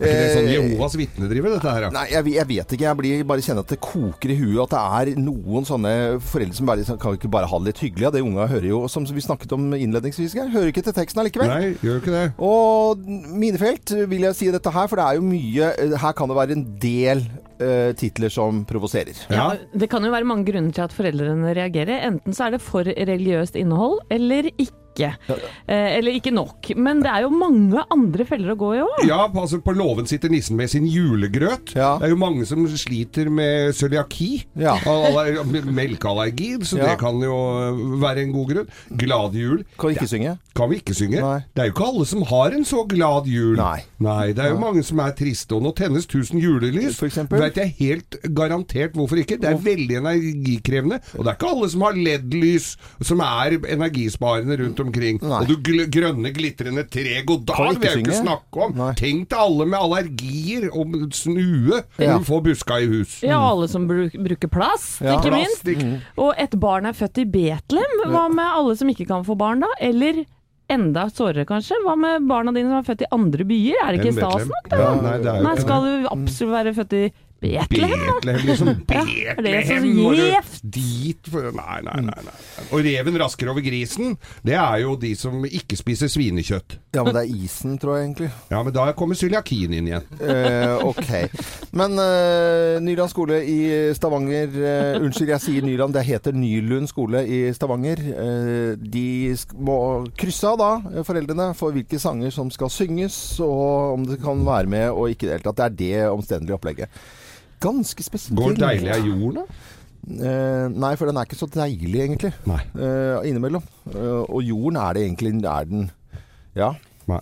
[0.01, 1.85] Er ikke det sånn eh, Jehovas vitne driver, dette her?
[1.85, 1.91] Ja?
[1.93, 2.87] Nei, jeg, jeg vet ikke.
[2.87, 4.61] Jeg blir bare kjenner at det koker i huet.
[4.65, 5.93] At det er noen sånne
[6.31, 8.07] foreldre som bare kan ikke bare ha det litt hyggelig.
[8.07, 11.21] Ja, det unga hører jo, som vi snakket om innledningsvis, Geir, hører ikke til teksten
[11.23, 11.51] allikevel.
[11.51, 12.25] Nei, gjør ikke det.
[12.41, 16.37] Og minefelt vil jeg si dette her, for det er jo mye Her kan det
[16.37, 17.23] være en del
[17.61, 19.25] eh, titler som provoserer.
[19.33, 19.51] Ja.
[19.73, 22.07] Det kan jo være mange grunner til at foreldrene reagerer.
[22.09, 24.80] Enten så er det for religiøst innhold, eller ikke.
[24.99, 26.71] Eh, eller ikke nok.
[26.75, 29.03] Men det er jo mange andre feller å gå i òg.
[29.07, 31.73] Ja, altså på låven sitter nissen med sin julegrøt.
[31.77, 31.93] Ja.
[32.01, 34.43] Det er jo mange som sliter med cøliaki.
[34.59, 34.75] Ja.
[35.65, 36.89] Melkeallergi, så Ja.
[36.91, 38.67] det kan jo være en god grunn.
[38.97, 39.63] Glad jul.
[39.79, 40.37] Kan vi ikke synge.
[40.55, 41.21] Kan vi ikke synge?
[41.21, 41.39] Nei.
[41.55, 43.55] Det er jo ikke alle som har en så glad jul.
[43.57, 44.33] Nei.
[44.33, 45.55] det er jo mange som er triste.
[45.55, 46.97] Og nå tennes 1000 julelys.
[46.99, 47.39] For eksempel.
[47.39, 49.39] Vet jeg helt garantert hvorfor ikke.
[49.39, 50.99] Det er veldig energikrevende.
[51.17, 55.19] Og det er ikke alle som har LED-lys som er energisparende rundt omkring.
[55.21, 55.39] Nei.
[55.43, 58.75] Og du gl grønne, glitrende tre, god dag, vil jeg jo ikke snakke om.
[58.81, 58.91] Nei.
[58.99, 62.15] Tenk til alle med allergier og snue Ja.
[62.17, 63.21] som får buska i hus.
[63.23, 65.19] Ja, alle som bruk, bruker plast, Ja.
[65.19, 65.63] ikke minst.
[65.63, 66.01] Plastik.
[66.17, 67.97] Og et barn er født i Betlehem.
[68.11, 69.67] Hva med alle som ikke kan få barn da?
[69.79, 70.25] Eller
[70.71, 73.75] enda sårere kanskje, hva med barna dine som er født i andre byer?
[73.83, 74.77] Er det ikke stas nok, da?
[74.79, 77.11] Ja, nei, det er jo Nei, skal du absolutt være født i
[77.41, 78.05] Betlehem?
[78.05, 78.67] Betlehem, liksom.
[78.91, 79.01] Ja,
[79.33, 80.49] er det så Betlehem!
[80.61, 82.35] Dit for Nei, nei, nei, nei.
[82.69, 84.13] Og reven rasker over grisen,
[84.45, 86.77] det er jo de som ikke spiser svinekjøtt.
[86.93, 88.29] Ja, men det er isen, tror jeg egentlig.
[88.51, 90.05] Ja, men da kommer cøliakien inn igjen.
[90.21, 91.09] Eh, ok.
[91.77, 93.59] Men uh, Nyland skole i
[93.97, 95.95] Stavanger uh, Unnskyld, jeg sier Nyland.
[95.97, 98.03] Det heter Nylund skole i Stavanger.
[98.11, 99.07] Eh, de
[99.57, 99.79] må
[100.19, 104.69] krysse av da, foreldrene, for hvilke sanger som skal synges, og om det kan være
[104.71, 105.57] med og ikke i det hele tatt.
[105.57, 107.01] Det er det omstendelige opplegget.
[107.61, 108.37] Ganske spesiell.
[108.39, 109.77] Går deilig av jorden, da?
[110.01, 112.31] Uh, nei, for den er ikke så deilig, egentlig.
[112.49, 112.61] Nei.
[112.73, 113.61] Uh, innimellom.
[113.93, 115.91] Uh, og jorden er det egentlig er den
[116.57, 116.71] Ja.
[117.09, 117.21] Nei.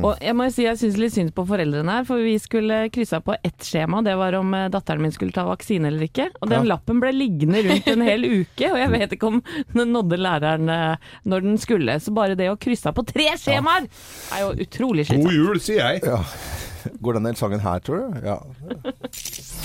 [0.00, 2.78] Og jeg må jo si jeg syns litt synd på foreldrene her, for vi skulle
[2.90, 4.00] krysse på ett skjema.
[4.02, 6.30] Det var om datteren min skulle ta vaksine eller ikke.
[6.40, 6.70] Og den Ja.
[6.72, 9.42] lappen ble liggende rundt en hel uke, og jeg vet ikke om
[9.76, 10.72] den nådde læreren
[11.28, 11.98] når den skulle.
[12.00, 13.86] Så bare det å krysse av på tre skjemaer
[14.32, 16.02] er jo utrolig God jul, sier jeg.
[16.08, 16.24] ja.
[17.04, 18.20] Går denne sangen her, tror du?
[18.26, 18.38] Ja.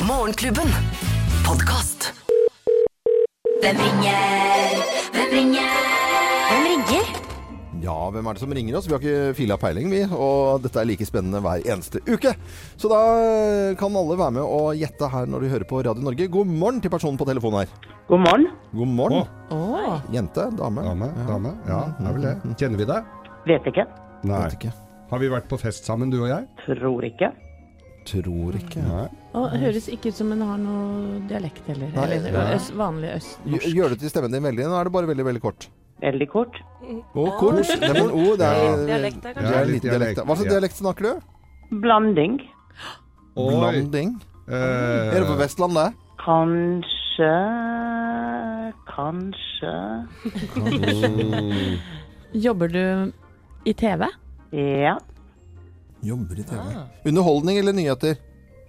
[0.07, 0.69] Morgenklubben.
[1.45, 2.11] Podkast.
[3.63, 4.79] Hvem ringer?
[5.13, 5.77] Hvem ringer?
[6.49, 7.13] Hvem ringer?
[7.83, 8.85] Ja, hvem er det som ringer oss?
[8.87, 10.03] Vi har ikke fila peiling, vi.
[10.07, 12.31] Og dette er like spennende hver eneste uke.
[12.79, 12.99] Så da
[13.79, 16.29] kan alle være med og gjette her når du hører på Radio Norge.
[16.31, 17.91] God morgen til personen på telefonen her.
[18.07, 18.47] God morgen.
[18.71, 19.27] God morgen.
[19.51, 19.99] Oh.
[20.13, 20.47] Jente?
[20.59, 20.87] Dame?
[20.87, 21.57] dame, dame.
[21.67, 22.55] Ja, det er vel det.
[22.59, 23.11] Kjenner vi deg?
[23.51, 23.87] Vet ikke.
[24.23, 24.45] Nei.
[24.45, 24.75] Vet ikke.
[25.13, 26.47] Har vi vært på fest sammen, du og jeg?
[26.65, 27.27] Tror ikke.
[28.09, 28.81] Tror ikke.
[28.81, 29.03] Nei.
[29.37, 31.91] Og høres ikke ut som hun har noe dialekt heller.
[31.93, 32.45] Nei, Eller ja.
[32.55, 33.67] øst, vanlig østnorsk.
[33.77, 35.67] Gjør det til stemmen din veldig, nå er det bare veldig, veldig kort.
[36.01, 36.57] Veldig kort.
[36.81, 37.61] Å, kort.
[37.61, 40.23] Det er, oh, det er, Dialekt er det er litt dialekt.
[40.25, 40.55] Hva slags Ja.
[40.55, 41.77] dialekt snakker du?
[41.85, 42.39] Blanding.
[43.37, 43.53] Oi.
[43.53, 44.17] Blanding.
[44.49, 45.93] Uh, Er det på Vestlandet?
[46.25, 47.29] Kanskje
[48.89, 49.71] Kanskje
[52.33, 53.13] Jobber du
[53.69, 54.09] i TV?
[54.53, 54.97] Ja.
[56.03, 56.61] Jobber i TV.
[57.09, 58.17] Underholdning eller nyheter?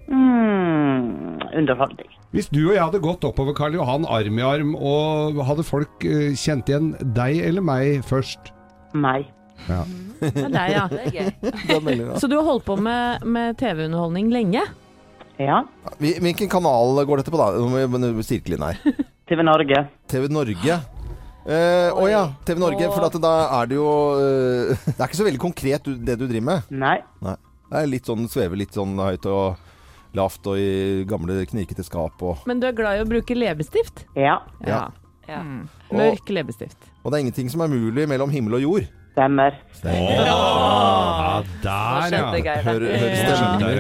[0.09, 2.11] Mm, underholdning.
[2.35, 6.03] Hvis du og jeg hadde gått oppover Karl Johan arm i arm, og hadde folk
[6.09, 8.51] eh, kjent igjen deg eller meg først?
[8.94, 9.29] Meg.
[9.68, 9.83] Ja.
[10.25, 10.87] Det er deg, ja.
[11.42, 12.18] Det er veldig bra.
[12.23, 14.62] Så du har holdt på med, med TV-underholdning lenge?
[15.38, 15.62] Ja.
[16.01, 17.51] Hvil- Hvilken kanal går dette på, da?
[17.59, 18.79] Nå må vi sirkle inn her.
[19.29, 19.85] TV Norge.
[20.11, 20.79] TV Norge.
[21.44, 22.88] Eh, Å ja, TV Norge.
[22.94, 26.16] For at da er det jo eh, Det er ikke så veldig konkret du, det
[26.20, 26.72] du driver med.
[26.72, 26.96] Nei.
[27.20, 29.61] Det er litt sånn svever litt sånn høyt og
[30.14, 34.04] lavt og i gamle knirkete skap og Men du er glad i å bruke leppestift?
[34.14, 34.38] Ja.
[34.62, 34.85] Ja.
[35.26, 35.40] Ja.
[35.42, 35.64] Mm.
[35.90, 36.78] Mørk leppestift.
[37.02, 38.87] Og det er ingenting som er mulig mellom himmel og jord.
[39.14, 39.55] Stemmer.
[39.85, 42.55] Ja, der, ja.
[42.64, 43.77] Hør, hør stemmer.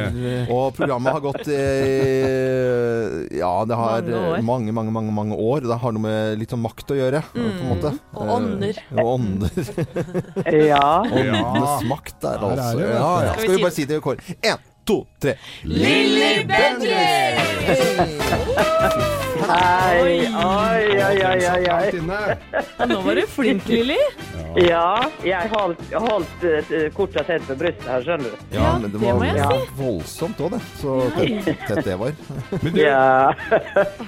[0.52, 4.06] Og programmet har gått eh, Ja, det har
[4.44, 5.64] Mange mange, mange, mange, år.
[5.66, 7.94] Det har noe med litt sånn makt å gjøre, på en måte.
[8.14, 8.78] Og ånder.
[8.84, 9.72] Eh, Og ånder.
[10.70, 10.84] Ja.
[11.02, 12.78] Åndenes makt der, er altså.
[12.84, 13.34] Ja, ja.
[13.40, 14.22] Skal vi bare si det i kor?
[14.38, 15.34] Én, to, tre.
[15.66, 17.23] Lilly Bendriss!
[19.44, 20.24] Hei.
[20.34, 21.88] Oi, oi, oi, oi, oi.
[22.78, 23.98] Ja, nå var du flink, Lilly.
[24.54, 26.44] Ja, jeg holdt, holdt
[26.94, 28.44] korta tett ved brystet her, skjønner du.
[28.54, 29.72] Ja, men det var det si.
[29.80, 30.60] voldsomt òg, det.
[30.80, 32.14] Så tett, tett det var.
[32.62, 32.82] Men du,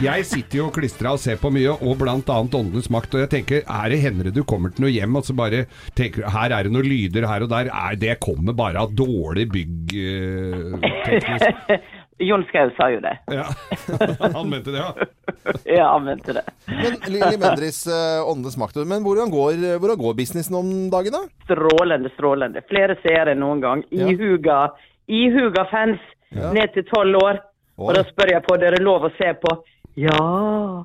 [0.06, 3.32] jeg sitter jo klistra og ser på mye, og blant annet Åndenes makt, og jeg
[3.34, 5.64] tenker, er det hender du kommer til noe hjem, og så bare
[5.98, 9.48] tenker her er det noen lyder her og der, er det kommer bare av dårlig
[9.52, 10.76] bygg Uh.
[12.18, 13.12] Jon Skau sa jo det.
[13.28, 13.44] Ja,
[14.36, 14.94] han mente det, ja.
[15.78, 16.42] Ja, han mente det.
[16.66, 18.78] Men Lilly Mendris, eh, Åndenes makt.
[18.88, 21.20] Men hvordan går, hvordan går businessen om dagen, da?
[21.44, 22.62] Strålende, strålende.
[22.70, 23.84] Flere seere enn noen gang.
[23.92, 24.08] Ja.
[24.10, 24.60] Ihuga,
[25.06, 26.00] ihuga fans
[26.34, 26.50] Ja.
[26.52, 27.38] ned til tolv år.
[27.78, 29.50] Og da spør jeg på, dere lov å se på?
[29.96, 30.84] Ja,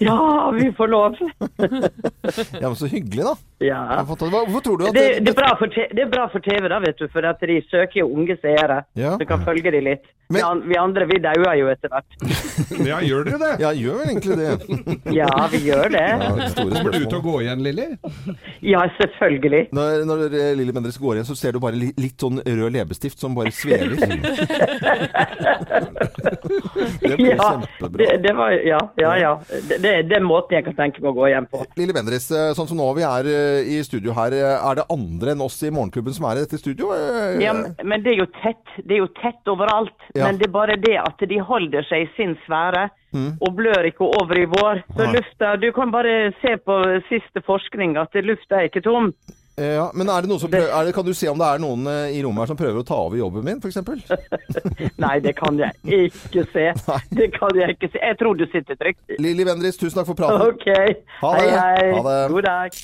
[0.00, 1.14] ja, vi får lov.
[2.60, 3.34] Ja, men Så hyggelig, da.
[3.62, 4.02] Ja.
[4.02, 6.80] Hvorfor tror du at Det, det, er bra for det er bra for TV, da,
[6.82, 8.80] vet du, for at de søker jo unge seere.
[8.98, 9.14] Ja.
[9.20, 10.10] Så kan følge de litt.
[10.32, 12.10] Men- vi, vi andre vi dauer jo etter hvert.
[12.88, 13.52] Ja, gjør dere det?
[13.62, 14.50] Ja, gjør vel egentlig det.
[15.20, 16.02] Ja, vi gjør det.
[16.02, 17.86] Ja, Kommer du til å gå igjen, Lilly?
[18.66, 19.62] Ja, selvfølgelig.
[19.76, 20.24] Når, når
[20.58, 23.52] Lilly Mendres går igjen, så ser du bare li, litt sånn rød leppestift som bare
[23.54, 24.00] svever.
[27.00, 28.10] Det blir Ja, kjempebra.
[28.24, 29.12] Det, var, ja, ja.
[29.20, 29.32] ja.
[29.68, 31.60] Det, det er måten jeg kan tenke meg å gå hjem på.
[31.78, 34.86] Lille Bendriss, eh, sånn som nå vi er eh, i studio her, eh, er det
[34.92, 36.90] andre enn oss i Morgenklubben som er i dette studio?
[37.42, 38.64] Ja, men- det er jo tett.
[38.82, 39.94] Det er jo tett overalt.
[40.16, 40.26] Ja.
[40.26, 42.88] Men det er bare det at de holder seg i sin sfære.
[43.14, 44.80] Og blør ikke over i vår.
[44.96, 49.12] Så lufta Du kan bare se på siste forskning at lufta er ikke tom.
[49.56, 51.46] Eh, Ja, men er det noen som prøver, er det, kan du se om det
[51.46, 53.78] er noen eh, i rommet her som prøver å ta over jobben min, f.eks.?
[55.04, 55.70] Nei, det kan jeg
[56.10, 56.66] ikke se.
[57.18, 58.02] Det kan jeg ikke se.
[58.02, 59.16] Jeg tror du sitter trygt.
[59.22, 60.48] Lilly Bendriss, tusen takk for praten.
[60.50, 60.70] OK.
[61.22, 61.90] Ha Hei, hei.
[61.94, 62.20] Ha det.
[62.34, 62.80] God dag.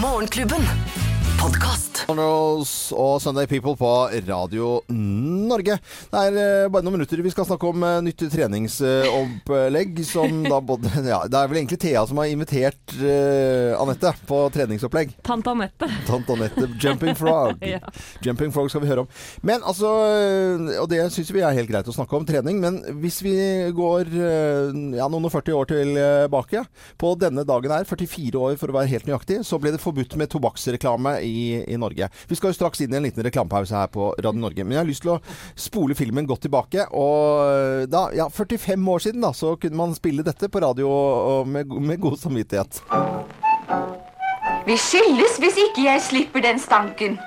[0.00, 1.13] Morgenklubben.
[1.40, 2.02] Podkast.
[2.04, 3.90] Og Sunday People på
[4.26, 5.76] Radio Norge.
[6.12, 10.00] Det er eh, bare noen minutter vi skal snakke om eh, nytt treningsopplegg.
[10.06, 14.40] Som da både Ja, det er vel egentlig Thea som har invitert uh, Anette på
[14.54, 15.14] treningsopplegg.
[15.24, 15.88] Tante Anette.
[16.08, 16.68] Tante Anette.
[16.80, 17.62] Jumping Frog.
[17.74, 17.80] Ja.
[18.22, 19.08] Jumping Frog skal vi høre om.
[19.42, 19.88] Men altså
[20.82, 22.60] Og det syns vi er helt greit å snakke om, trening.
[22.62, 23.34] Men hvis vi
[23.74, 26.64] går ja, noen og 40 år tilbake,
[27.00, 30.14] på denne dagen her, 44 år for å være helt nøyaktig, så ble det forbudt
[30.20, 31.33] med tobakksreklame i,
[31.68, 32.08] i Norge.
[32.30, 34.64] Vi skal jo straks inn i en liten reklamepause her på Radio Norge.
[34.64, 35.20] Men jeg har lyst til å
[35.58, 36.86] spole filmen godt tilbake.
[36.94, 41.48] Og da, ja, 45 år siden da, så kunne man spille dette på radio og
[41.50, 42.82] med, med god samvittighet.
[44.64, 47.18] Vi skilles hvis ikke jeg slipper den stanken.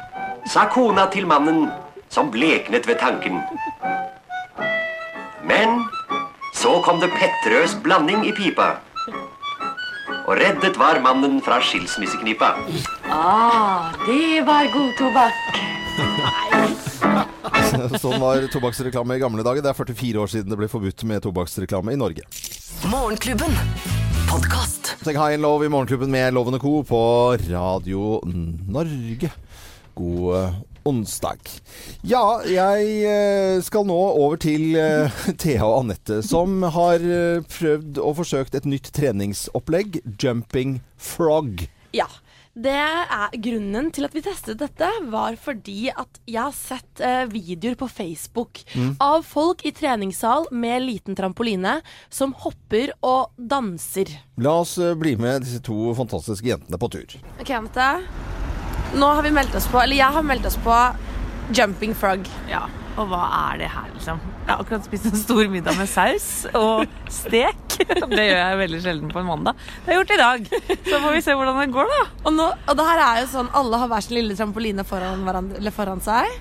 [0.47, 1.67] sa kona til mannen
[2.09, 3.41] som bleknet ved tanken.
[5.47, 5.83] Men
[6.55, 8.86] så kom det Petterøes blanding i pipa.
[10.27, 12.49] Og reddet var mannen fra skilsmisseknipa.
[13.07, 15.59] Ah, det var god tobakk.
[18.03, 19.63] Sånn var tobakksreklame i gamle dager.
[19.63, 22.27] Det er 44 år siden det ble forbudt med tobakksreklame i Norge.
[22.91, 23.55] Morgenklubben.
[24.27, 24.97] Podcast.
[25.05, 26.73] Tenk High and Low i Morgenklubben med Loven og Co.
[26.91, 26.99] på
[27.47, 29.31] Radio Norge.
[29.95, 31.41] God eh, onsdag.
[32.07, 37.99] Ja, jeg eh, skal nå over til eh, Thea og Anette, som har eh, prøvd
[38.03, 40.01] og forsøkt et nytt treningsopplegg.
[40.21, 41.67] Jumping frog.
[41.95, 42.07] Ja.
[42.57, 47.27] Det er Grunnen til at vi testet dette, var fordi at jeg har sett eh,
[47.29, 48.95] videoer på Facebook Mm.
[49.03, 51.75] av folk i treningssal med liten trampoline
[52.09, 54.09] som hopper og danser.
[54.41, 57.15] La oss bli med disse to fantastiske jentene på tur.
[57.37, 57.91] Ok, Anette.
[58.95, 60.75] Nå har vi meldt oss på, eller jeg har meldt oss på
[61.55, 62.27] Jumping Frog.
[62.49, 62.63] Ja,
[62.97, 64.19] og hva er det her, liksom?
[64.47, 67.55] Jeg har akkurat spist en stor middag med saus og stek.
[67.77, 69.59] Det gjør jeg veldig sjelden på en mandag.
[69.85, 70.47] Det har jeg gjort i dag.
[70.87, 71.99] Så får vi se hvordan det går, da.
[72.23, 75.21] Og, nå, og det her er jo sånn Alle har hver sin lille trampoline foran,
[75.27, 76.31] hverandre, eller foran seg.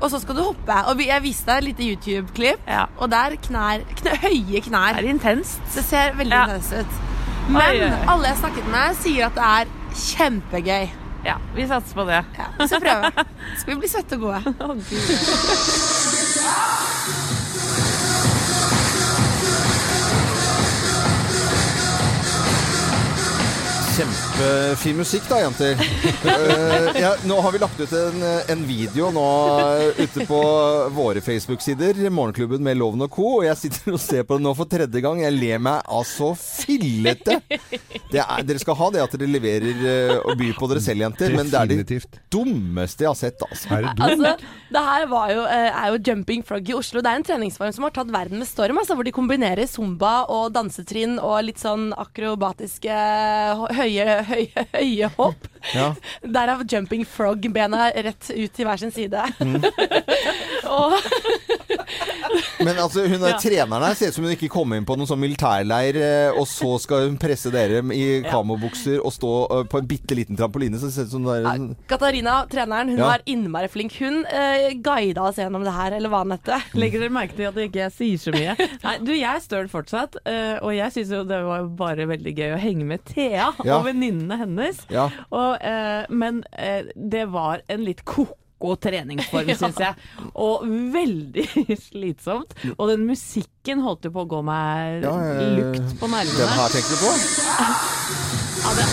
[0.00, 0.78] Og så skal du hoppe.
[0.90, 2.86] Og jeg viste deg et lite YouTube-klipp, Ja.
[2.98, 4.96] og er knær, knæ, høye knær.
[4.98, 5.60] Det er intenst.
[5.76, 6.46] Det ser veldig Ja.
[6.48, 6.98] intenst ut.
[7.50, 7.92] Men oi, oi.
[8.08, 9.76] alle jeg har snakket med, sier at det er
[10.08, 10.90] kjempegøy.
[11.24, 12.24] Ja, vi satser på det.
[12.38, 13.10] Ja, vi skal prøve.
[13.58, 14.40] Skal vi bli svette og gode?
[24.00, 25.76] Kjempefin musikk da, jenter.
[26.24, 29.24] Uh, ja, nå har vi lagt ut en, en video nå
[29.60, 30.38] eh, ute på
[30.96, 33.26] våre Facebook-sider, Morgenklubben med Loven og Co.
[33.40, 35.20] Og jeg sitter og ser på det nå for tredje gang.
[35.20, 37.36] Jeg ler meg altså fillete.
[37.50, 41.04] Det er, dere skal ha det at dere leverer eh, og byr på dere selv,
[41.04, 41.36] jenter.
[41.36, 42.00] Men det er det
[42.32, 43.68] dummeste jeg har sett, altså.
[43.76, 44.06] Er det dumt?
[44.08, 47.04] Altså, det her var jo, er jo Jumping Frog i Oslo.
[47.04, 48.80] Det er en treningsform som har tatt verden med storm.
[48.80, 52.96] Altså, hvor de kombinerer zumba og dansetrinn og litt sånn akrobatiske
[53.60, 55.46] hø- høye, høye, høye hopp.
[55.74, 55.90] Ja.
[56.22, 59.24] Derav Jumping Frog, bena rett ut til hver sin side.
[60.78, 60.94] og
[62.64, 63.38] Men altså, hun er Ja.
[63.40, 66.46] treneren her ser ut som hun ikke kom inn på noen sånn militærleir, eh, og
[66.48, 70.78] så skal hun presse dere i kamobukser og stå eh, på en bitte liten trampoline.
[70.80, 73.08] Så ser ut som det er en Katarina, treneren, hun Ja.
[73.14, 73.96] var innmari flink.
[74.00, 76.66] Hun uh, guida oss gjennom det her, eller hva han heter.
[76.80, 78.56] Legger dere merke til at jeg ikke sier så mye?
[78.84, 82.34] Nei, du, jeg er støl fortsatt, uh, og jeg syns jo det var bare veldig
[82.36, 83.78] gøy å henge med Thea Ja.
[83.78, 84.84] og venninnene hennes.
[84.92, 85.08] Ja.
[85.30, 88.36] Og, uh, men eh, det var en litt ko-ko
[88.76, 89.94] treningsform, syns jeg.
[90.34, 91.46] Og veldig
[91.88, 92.52] slitsomt.
[92.76, 95.50] Og den musikken holdt jo på å gå meg Ja, ja, ja.
[95.58, 96.52] lukt på Den nervene.
[96.60, 97.12] her tenker du på?
[98.60, 98.84] Ja, det,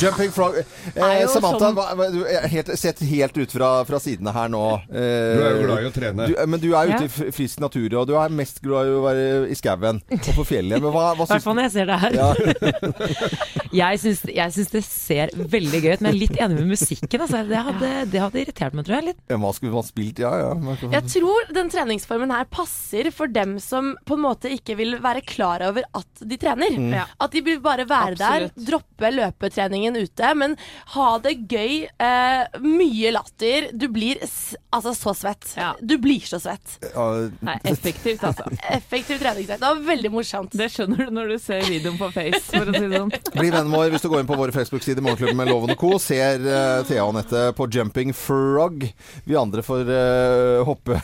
[0.00, 0.56] Jumping frog.
[0.58, 4.62] Eh, Samantha, sånn- hva, du er helt, sett helt ut fra, fra sidene her nå.
[4.90, 6.26] Eh, Du er jo glad i å trene.
[6.28, 7.26] Du, eh, men du er ute Ja.
[7.26, 10.44] i frisk natur, og du er mest glad i å være i skauen og på
[10.46, 10.80] fjellet.
[10.82, 12.12] Men hva, hva I hvert syns fall når jeg ser det her.
[12.12, 12.34] Ja.
[13.76, 16.70] Jeg syns, jeg syns det ser veldig gøy ut, men jeg er litt enig med
[16.70, 17.20] musikken.
[17.20, 17.42] Altså.
[17.48, 19.04] Det, hadde, det hadde irritert meg, tror jeg.
[19.10, 19.18] litt.
[19.28, 20.18] Hva skulle man spilt?
[20.22, 20.76] Ja, ja.
[20.94, 25.20] Jeg tror den treningsformen her passer for dem som på en måte ikke vil være
[25.28, 26.72] klar over at de trener.
[26.72, 26.94] Mm.
[27.20, 28.54] At de vil bare være Absolutt.
[28.56, 30.56] der, droppe løpetreningen ute, men
[30.96, 31.86] ha det gøy.
[31.86, 33.70] Eh, mye latter.
[33.70, 35.46] Du blir s altså så svett.
[35.56, 35.74] Ja.
[35.80, 36.76] Du blir så svett.
[36.96, 38.48] Uh, nei, effektivt, altså.
[38.78, 39.60] Effektiv treningsøkt.
[39.60, 40.56] Det var veldig morsomt.
[40.56, 43.14] Det skjønner du når du ser videoen på Face, for å si det sånn.
[43.38, 45.94] Bli vennen vår hvis du går inn på våre Facebook-sider Morgenklubben med Loven og Co.
[46.02, 48.88] Ser uh, Thea og Anette på Jumping Frog.
[49.24, 51.00] Vi andre får uh, hoppe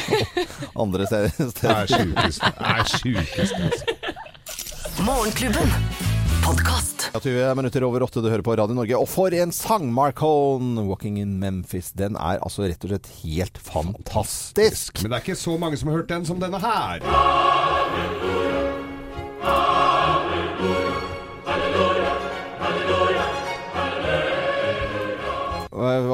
[0.84, 1.36] andre steder.
[1.62, 2.48] Det er sjukest.
[2.48, 5.02] Det er sjukest, altså.
[5.02, 6.11] Morgenklubben.
[6.44, 7.10] Podkast.
[7.22, 8.98] 20 minutter over åtte, du hører på Radio Norge.
[8.98, 9.86] Og for en sang!
[9.94, 11.92] Marcone, 'Walking in Memphis'.
[11.96, 15.02] Den er altså rett og slett helt fantastisk.
[15.02, 16.98] Men det er ikke så mange som har hørt den som denne her.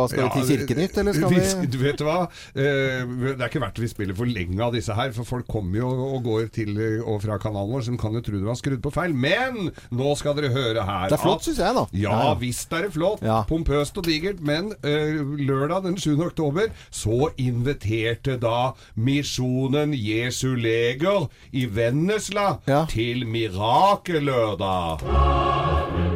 [0.08, 1.36] Skal vi til Kirkenytt, eller skal vi...
[1.62, 2.18] vi Du vet hva,
[2.58, 5.76] Eh, det er ikke verdt vi spiller for lenge av disse her, for folk kommer
[5.80, 6.70] jo og går til
[7.04, 9.12] og fra kanalen vår, så de kan jo tro du har skrudd på feil.
[9.14, 11.84] Men nå skal dere høre her Det er flott, syns jeg, da.
[11.92, 12.34] Ja, Ja.
[12.40, 13.22] visst er det flott.
[13.22, 13.42] Ja.
[13.48, 14.40] Pompøst og digert.
[14.40, 16.16] Men eh, lørdag den 7.
[16.26, 22.84] oktober så inviterte da Misjonen Jesu Leger i Vennesla Ja.
[22.90, 26.07] til Mirakellørdag.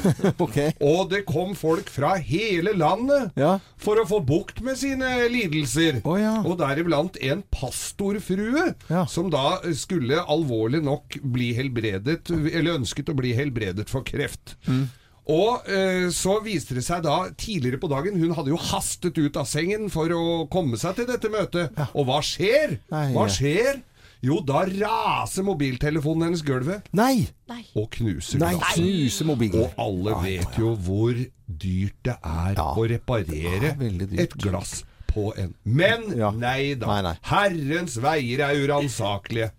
[0.44, 0.56] Ok.
[0.82, 3.56] Og det kom folk fra hele landet Ja.
[3.80, 6.00] for å få bukt med sine lidelser.
[6.04, 6.38] Oh, ja.
[6.46, 9.04] Og deriblant en pastorfrue, Ja.
[9.06, 14.56] som da skulle alvorlig nok bli helbredet, eller ønsket å bli helbredet for kreft.
[14.66, 14.88] Mm.
[15.32, 19.36] Og eh, så viste det seg da tidligere på dagen Hun hadde jo hastet ut
[19.38, 21.70] av sengen for å komme seg til dette møtet.
[21.94, 22.80] Og hva skjer?
[22.90, 23.78] Hva skjer?
[24.22, 27.28] Jo, da raser mobiltelefonen hennes gulvet Nei!
[27.74, 28.78] og knuser Nei, glasset.
[28.78, 29.64] Knuser mobilen.
[29.64, 31.12] Og alle vet jo hvor
[31.48, 32.68] dyrt det er Ja.
[32.78, 34.20] å reparere veldig dyrt.
[34.20, 36.30] et glass på en Men Ja.
[36.30, 36.86] nei da.
[36.86, 37.16] Nei, nei.
[37.22, 39.50] Herrens veier er uransakelige.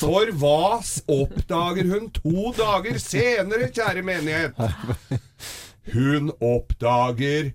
[0.00, 4.54] For hva s- oppdager hun to dager senere, kjære menighet?
[5.92, 7.52] Hun oppdager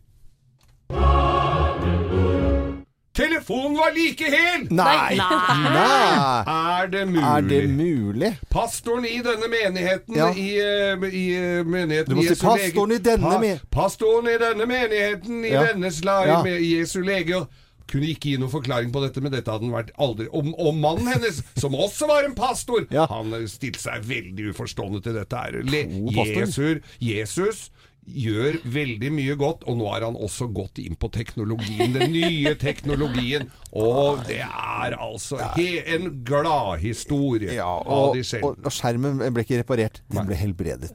[3.15, 4.65] Telefonen var like hel!
[4.75, 5.15] Nei!
[5.15, 6.43] Nei!
[6.51, 7.23] Er det mulig?
[7.23, 8.31] Er det mulig?
[8.51, 10.29] Pastoren i denne menigheten Ja.
[10.35, 13.59] i, eh, i eh, menigheten Du må si Jesu pastoren Leger- i denne Pa- me-
[13.71, 15.63] Pastoren i denne menigheten i Ja.
[15.63, 16.39] Vennesla Ja.
[16.41, 17.47] i me- i Jesu leger
[17.87, 20.73] kunne ikke gi noen forklaring på dette, men dette hadde han vært aldri Og, og
[20.75, 23.05] mannen hennes, som også var en pastor, Ja.
[23.07, 25.61] han stilte seg veldig uforstående til dette her.
[25.63, 25.85] Le.
[26.11, 27.69] Jesus, Jesus
[28.05, 32.55] gjør veldig mye godt, og nå har han også gått inn på teknologien, den nye
[32.61, 33.49] teknologien.
[33.75, 38.17] Og det er altså he, en gladhistorie Ja, av og,
[38.55, 40.93] og skjermen ble ikke reparert, den ble helbredet.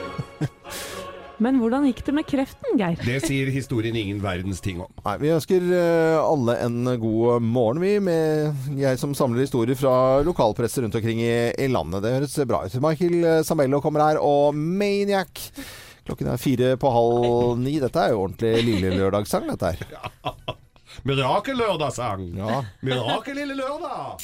[1.40, 3.00] Men hvordan gikk det med kreften, Geir?
[3.00, 4.90] Det sier historien ingen verdens ting om.
[5.06, 10.20] Nei, Vi ønsker eh, alle en god morgen, vi, med jeg som samler historier fra
[10.26, 12.04] lokalpresset rundt omkring i, i landet.
[12.04, 12.76] Det høres bra ut.
[12.84, 15.48] Michael eh, Samello kommer her, og Maniac.
[16.04, 17.78] Klokken er fire på halv ni.
[17.80, 20.56] Dette er jo ordentlig lille lørdagssang, dette her.
[21.08, 22.26] Mirakellørdagssang!
[22.36, 22.64] Ja.
[22.84, 24.20] Mirakel lille lørdag!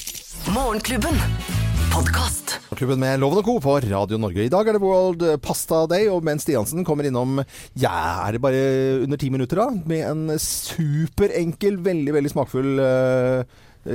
[0.53, 1.66] Morgenklubben.
[1.97, 2.59] Podkast.
[2.77, 3.55] Klubben med Loven og Co.
[3.65, 4.43] på Radio Norge.
[4.45, 7.39] I dag er det World Pasta Day, og mens Stiansen kommer innom
[7.73, 8.59] Ja, er det bare
[9.07, 9.81] under ti minutter, da?
[9.89, 13.49] Med en superenkel, veldig, veldig smakfull uh,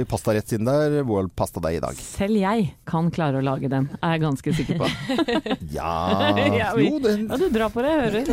[0.10, 1.96] pastarett siden det er World Pasta Day i dag.
[2.00, 4.90] Selv jeg kan klare å lage den, er jeg ganske sikker på.
[5.76, 5.92] Ja
[6.62, 8.32] Ja, vi- Jo, den, Ja, du drar på det, jeg hører.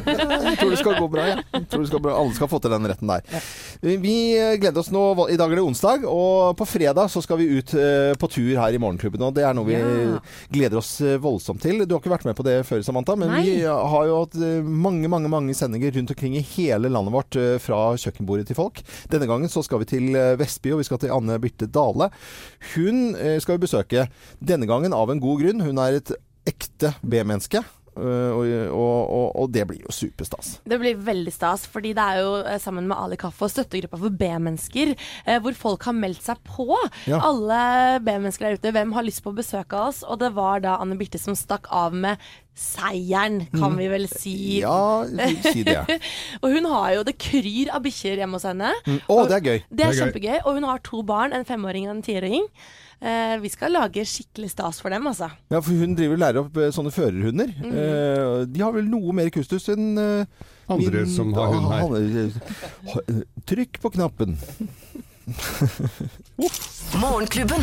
[0.48, 1.36] Jeg tror det skal gå bra, ja.
[1.54, 2.14] Jeg tror det skal bra.
[2.18, 3.42] Alle skal få til den retten der.
[3.82, 4.14] Vi
[4.60, 5.02] gleder oss nå.
[5.30, 8.54] I dag er det onsdag, og på fredag så skal vi ut eh, på tur
[8.58, 9.22] her i Morgenklubben.
[9.28, 10.18] Og det er noe vi Ja.
[10.52, 11.84] gleder oss eh, voldsomt til.
[11.86, 13.42] Du har ikke vært med på det før, Samantha, men Nei.
[13.46, 17.38] vi har jo hatt eh, mange, mange mange sendinger rundt omkring i hele landet vårt
[17.40, 18.82] eh, fra kjøkkenbordet til folk.
[19.12, 22.12] Denne gangen så skal vi til eh, Vestby, og vi skal til Anne Birte Dale.
[22.74, 24.06] Hun eh, skal vi besøke
[24.38, 25.64] denne gangen av en god grunn.
[25.64, 26.14] Hun er et
[26.48, 27.64] ekte B-menneske.
[27.98, 30.58] Eh, Og, og, og, det blir jo superstas.
[30.68, 34.00] Det blir veldig stas, fordi det er jo eh, sammen med Ali Kaffe og støttegruppa
[34.00, 34.94] for B-mennesker,
[35.26, 36.68] eh, hvor folk har meldt seg på.
[37.10, 37.20] Ja.
[37.28, 37.60] Alle
[38.04, 40.02] B-mennesker der ute, hvem har lyst på å besøke oss?
[40.06, 42.18] Og det var da Anne Birte som stakk av med
[42.58, 44.34] seieren, kan vi vel si.
[44.58, 44.64] Mm.
[44.64, 45.78] Ja, si det.
[46.42, 48.72] og hun har jo det kryr av bikkjer hjemme hos henne.
[48.88, 48.98] Mm.
[49.06, 49.58] Å, det er gøy.
[49.62, 50.00] Det er Det er gøy.
[50.02, 50.36] kjempegøy.
[50.42, 52.48] Og hun har to barn, en femåring og en tiåring.
[52.98, 55.28] Eh, vi skal lage skikkelig stas for dem, altså.
[55.52, 57.52] Ja, for hun driver og lærer opp eh, sånne førerhunder.
[57.62, 63.22] Eh, de har vel noe mer kustus enn eh, Andre som har hund her.
[63.48, 64.34] Trykk på knappen.
[67.00, 67.60] Morgenklubben.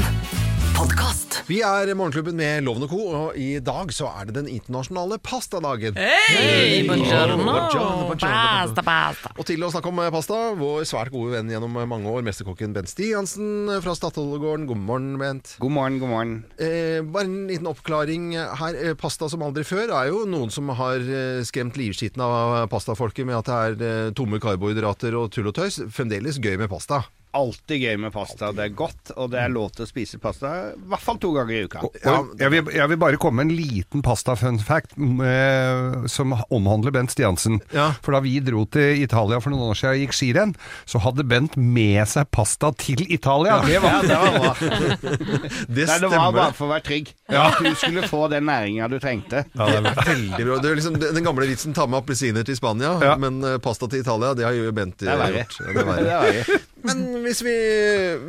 [0.75, 1.39] Podcast.
[1.47, 5.17] Vi er Morgenklubben med Loven og Co., og i dag så er det den internasjonale
[5.23, 5.95] pastadagen.
[5.97, 7.39] Hey, buongiorno.
[7.39, 8.19] Buongiorno, buongiorno.
[8.19, 9.32] Pasta, pasta.
[9.39, 12.75] Og til å snakke om eh, pasta, vår svært gode venn gjennom mange år, mesterkokken
[12.75, 14.67] Bent Stiansen eh, fra Statoilegården.
[14.69, 15.56] God morgen, Bent.
[15.63, 16.38] God morgen, god morgen.
[16.60, 18.82] Eh, bare en liten oppklaring her.
[18.84, 21.01] Eh, pasta som aldri før er jo noen som har
[21.47, 25.82] skremt livskiten av pastafolket med at det er tomme karbohydrater og tull og tøys.
[25.95, 27.06] Fremdeles gøy med pasta.
[27.35, 28.51] Alltid gøy med pasta.
[28.55, 31.33] Det er godt, og det er lov til å spise pasta i hvert fall to
[31.35, 31.81] ganger i uka.
[31.83, 31.97] Og
[32.39, 37.11] jeg, vil, jeg vil bare komme med en liten pasta-fun fact med, som omhandler Bent
[37.11, 37.59] Stiansen.
[37.75, 37.89] Ja.
[38.05, 40.55] For da vi dro til Italia for noen år siden og gikk skirenn,
[40.87, 43.59] så hadde Bent med seg pasta til Italia.
[43.65, 44.53] Det var, Ja, det var bra.
[45.75, 47.11] Det Nei, det var bare for å være trygg.
[47.35, 49.43] At du skulle få den næringa du trengte.
[49.57, 50.57] Ja, det er veldig bra.
[50.63, 53.15] Det er liksom den gamle vitsen 'ta med appelsiner til Spania', Ja.
[53.19, 55.59] men eh, pasta til Italia, det har jo Bent eh, er gjort.
[55.59, 56.59] Ja, det er verre.
[56.86, 57.53] Men hvis vi,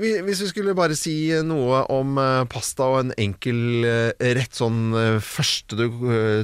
[0.00, 4.54] vi- hvis vi skulle bare si noe om eh, pasta og en enkel eh, rett,
[4.56, 5.84] sånn eh, første du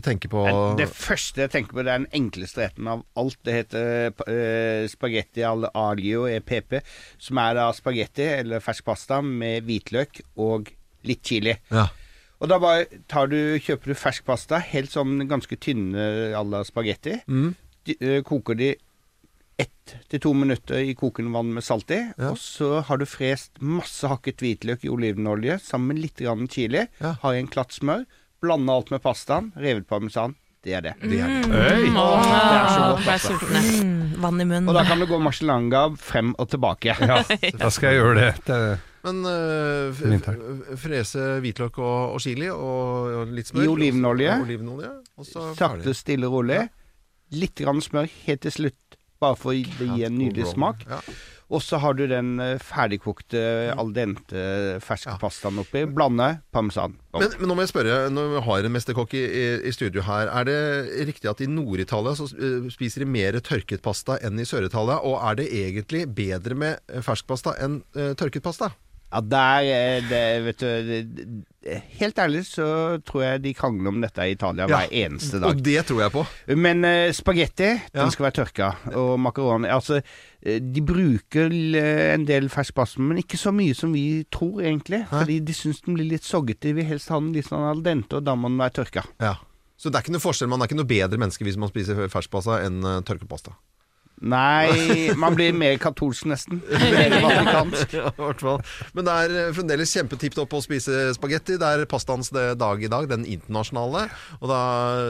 [0.05, 0.43] tenker på
[0.79, 3.39] Det første jeg tenker på, det er den enkleste retten av alt.
[3.45, 6.83] Det heter uh, spagetti al aglio e pepe,
[7.23, 10.71] som er da spagetti eller fersk pasta med hvitløk og
[11.09, 11.57] litt chili.
[11.73, 11.89] Ja.
[12.43, 16.65] Og da bare tar du, kjøper du fersk pasta, helt sånn ganske tynne à la
[16.67, 17.21] spagetti.
[17.31, 17.53] Mm.
[17.87, 17.97] De,
[18.27, 18.73] koker de
[19.61, 22.01] ett til to minutter i kokende vann med salt i.
[22.31, 26.87] Og så har du frest masse hakket hvitløk i olivenolje sammen med litt grann chili.
[27.03, 28.07] Har i en klatt smør.
[28.43, 29.53] Blanda alt med pastaen.
[29.61, 30.35] Revet parmesan.
[30.63, 30.93] Det er det.
[31.03, 31.51] Det er det.
[31.51, 31.89] Øy!
[31.91, 31.97] Mm.
[31.99, 33.35] Åh, det er så godt, altså.
[33.83, 34.69] Mm, vann i munnen.
[34.71, 36.95] Og da kan du gå marcelanga frem og tilbake.
[37.03, 37.17] Ja,
[37.59, 38.29] da skal jeg gjøre det.
[38.47, 38.59] det
[39.03, 39.19] Men
[40.07, 43.65] Min f- frese hvitløk og, og chili og, og litt smør.
[43.67, 44.37] I olivenolje.
[44.39, 44.93] Og olivenolje
[45.59, 46.61] Sakte, stille, rolig.
[47.35, 50.85] Litt grann smør helt til slutt, bare for å gi- en nydelig smak.
[51.53, 53.41] Og så har du den eh, ferdigkokte
[53.77, 54.45] al dente
[54.81, 55.85] ferske pastaen oppi.
[55.85, 56.95] Blande parmesan.
[57.13, 59.25] Men, men nå må jeg spørre, når vi har en mesterkokk i,
[59.69, 60.57] i, studio her, er det
[61.11, 65.03] riktig at i Nord-Italia så eh, spiser de mer tørket pasta enn i Sør-Italia?
[65.05, 68.73] Og er det egentlig bedre med fersk ferskpasta enn uh, tørket pasta?
[69.13, 71.43] Ja, der er det, vet du
[72.01, 72.65] Helt ærlig så
[73.07, 75.53] tror jeg de krangler om dette i Italia Ja, hver eneste dag.
[75.53, 76.25] Og det tror jeg på.
[76.57, 78.01] Men uh, spagetti, Ja.
[78.01, 78.71] den skal være tørka.
[78.99, 80.01] Og makaroni Altså,
[80.43, 85.05] eh, de bruker en del fersk pasta, men ikke så mye som vi tror, egentlig.
[85.13, 86.67] Fordi de syns den blir litt soggete.
[86.67, 89.07] De vil helst ha den litt sånn al dente, og da må den være tørka.
[89.23, 89.37] Ja.
[89.79, 92.09] Så det er ikke noe forskjell, man er ikke noe bedre menneske hvis man spiser
[92.11, 93.55] ferskpasta enn tørkepasta?
[93.55, 93.72] pasta?
[94.23, 96.61] Nei, man blir mer katolsk, nesten.
[96.93, 97.95] Mer vatikansk.
[97.97, 98.61] ja, i hvert fall.
[98.95, 101.59] Men det er eh, fremdeles kjempetipp topp å spise spagetti.
[101.61, 104.07] Det er pastaens eh, dag i dag, den internasjonale.
[104.41, 104.61] Og da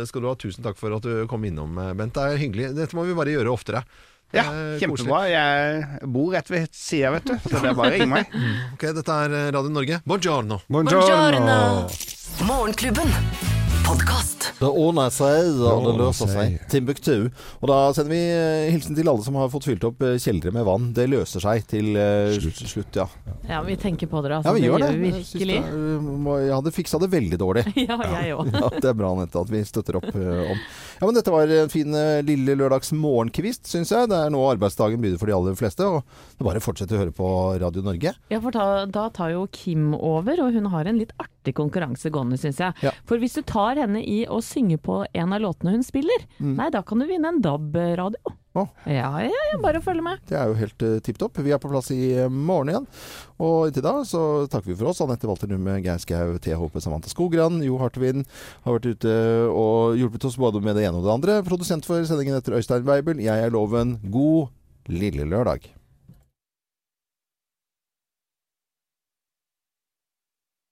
[0.08, 2.16] skal du ha tusen takk for at du kom innom, eh, Bent.
[2.16, 2.72] Det er hyggelig.
[2.78, 3.84] Dette må vi bare gjøre oftere.
[4.32, 4.46] Ja,
[4.80, 5.22] kjempebra.
[5.28, 7.34] Jeg bor rett ved sida, vet du.
[7.44, 8.36] Så det er bare å ringe meg.
[8.78, 10.00] Ok, dette er Radio Norge.
[10.08, 10.62] Buongiorno.
[10.72, 11.58] Buongiorno.
[12.48, 13.51] Morgenklubben.
[13.86, 14.46] Podkast.
[14.60, 16.54] Det ordner seg, og det løser seg.
[16.70, 17.14] Timbuktu.
[17.60, 20.52] Og da sender vi eh, hilsen til alle som har fått fylt opp eh, kjellere
[20.54, 20.90] med vann.
[20.96, 22.94] Det løser seg til uh, slutt.
[23.00, 23.06] ja.
[23.48, 24.54] Ja, vi tenker på dere, Ja, altså.
[24.56, 24.90] vi gjør det.
[25.00, 25.58] vi virkelig.
[25.66, 27.64] det Jeg hadde fiksa det veldig dårlig.
[27.88, 28.52] Ja, jeg òg.
[28.62, 30.62] Ja, det er bra, Anette, at vi støtter opp uh, om.
[31.00, 34.10] Ja, men Dette var en fin uh, lille lørdags morgenkvist, syns jeg.
[34.12, 35.88] Det er nå arbeidsdagen begynner for de aller fleste.
[35.88, 38.14] Og det er bare å fortsette å høre på Radio Norge.
[38.30, 42.06] Ja, for da, da tar jo Kim over, og hun har en litt artig konkurranse
[42.14, 42.72] gående, syns jeg.
[42.86, 42.92] Ja.
[43.04, 46.54] For hvis du tar henne i å synge på en av låtene hun spiller, Mm.
[46.56, 48.22] nei, da kan du vinne en DAB-radio.
[48.54, 48.68] Oh.
[48.84, 50.20] Ja, ja, ja, bare følg med.
[50.28, 51.38] Det er jo helt uh, tipp topp.
[51.40, 52.86] Vi er på plass i eh, morgen igjen.
[53.40, 55.00] Og inntil da så takker vi for oss.
[55.00, 58.26] Anette Walter Numme, Geir Skau, THP Samantha Skogran, Jo Hartvin
[58.66, 59.14] har vært ute
[59.48, 61.38] og hjulpet oss både med det ene og det andre.
[61.48, 63.18] Produsent for sendingen etter Øystein Weibel.
[63.24, 63.96] Jeg er Loven.
[64.12, 64.52] God
[64.92, 65.70] lille lørdag.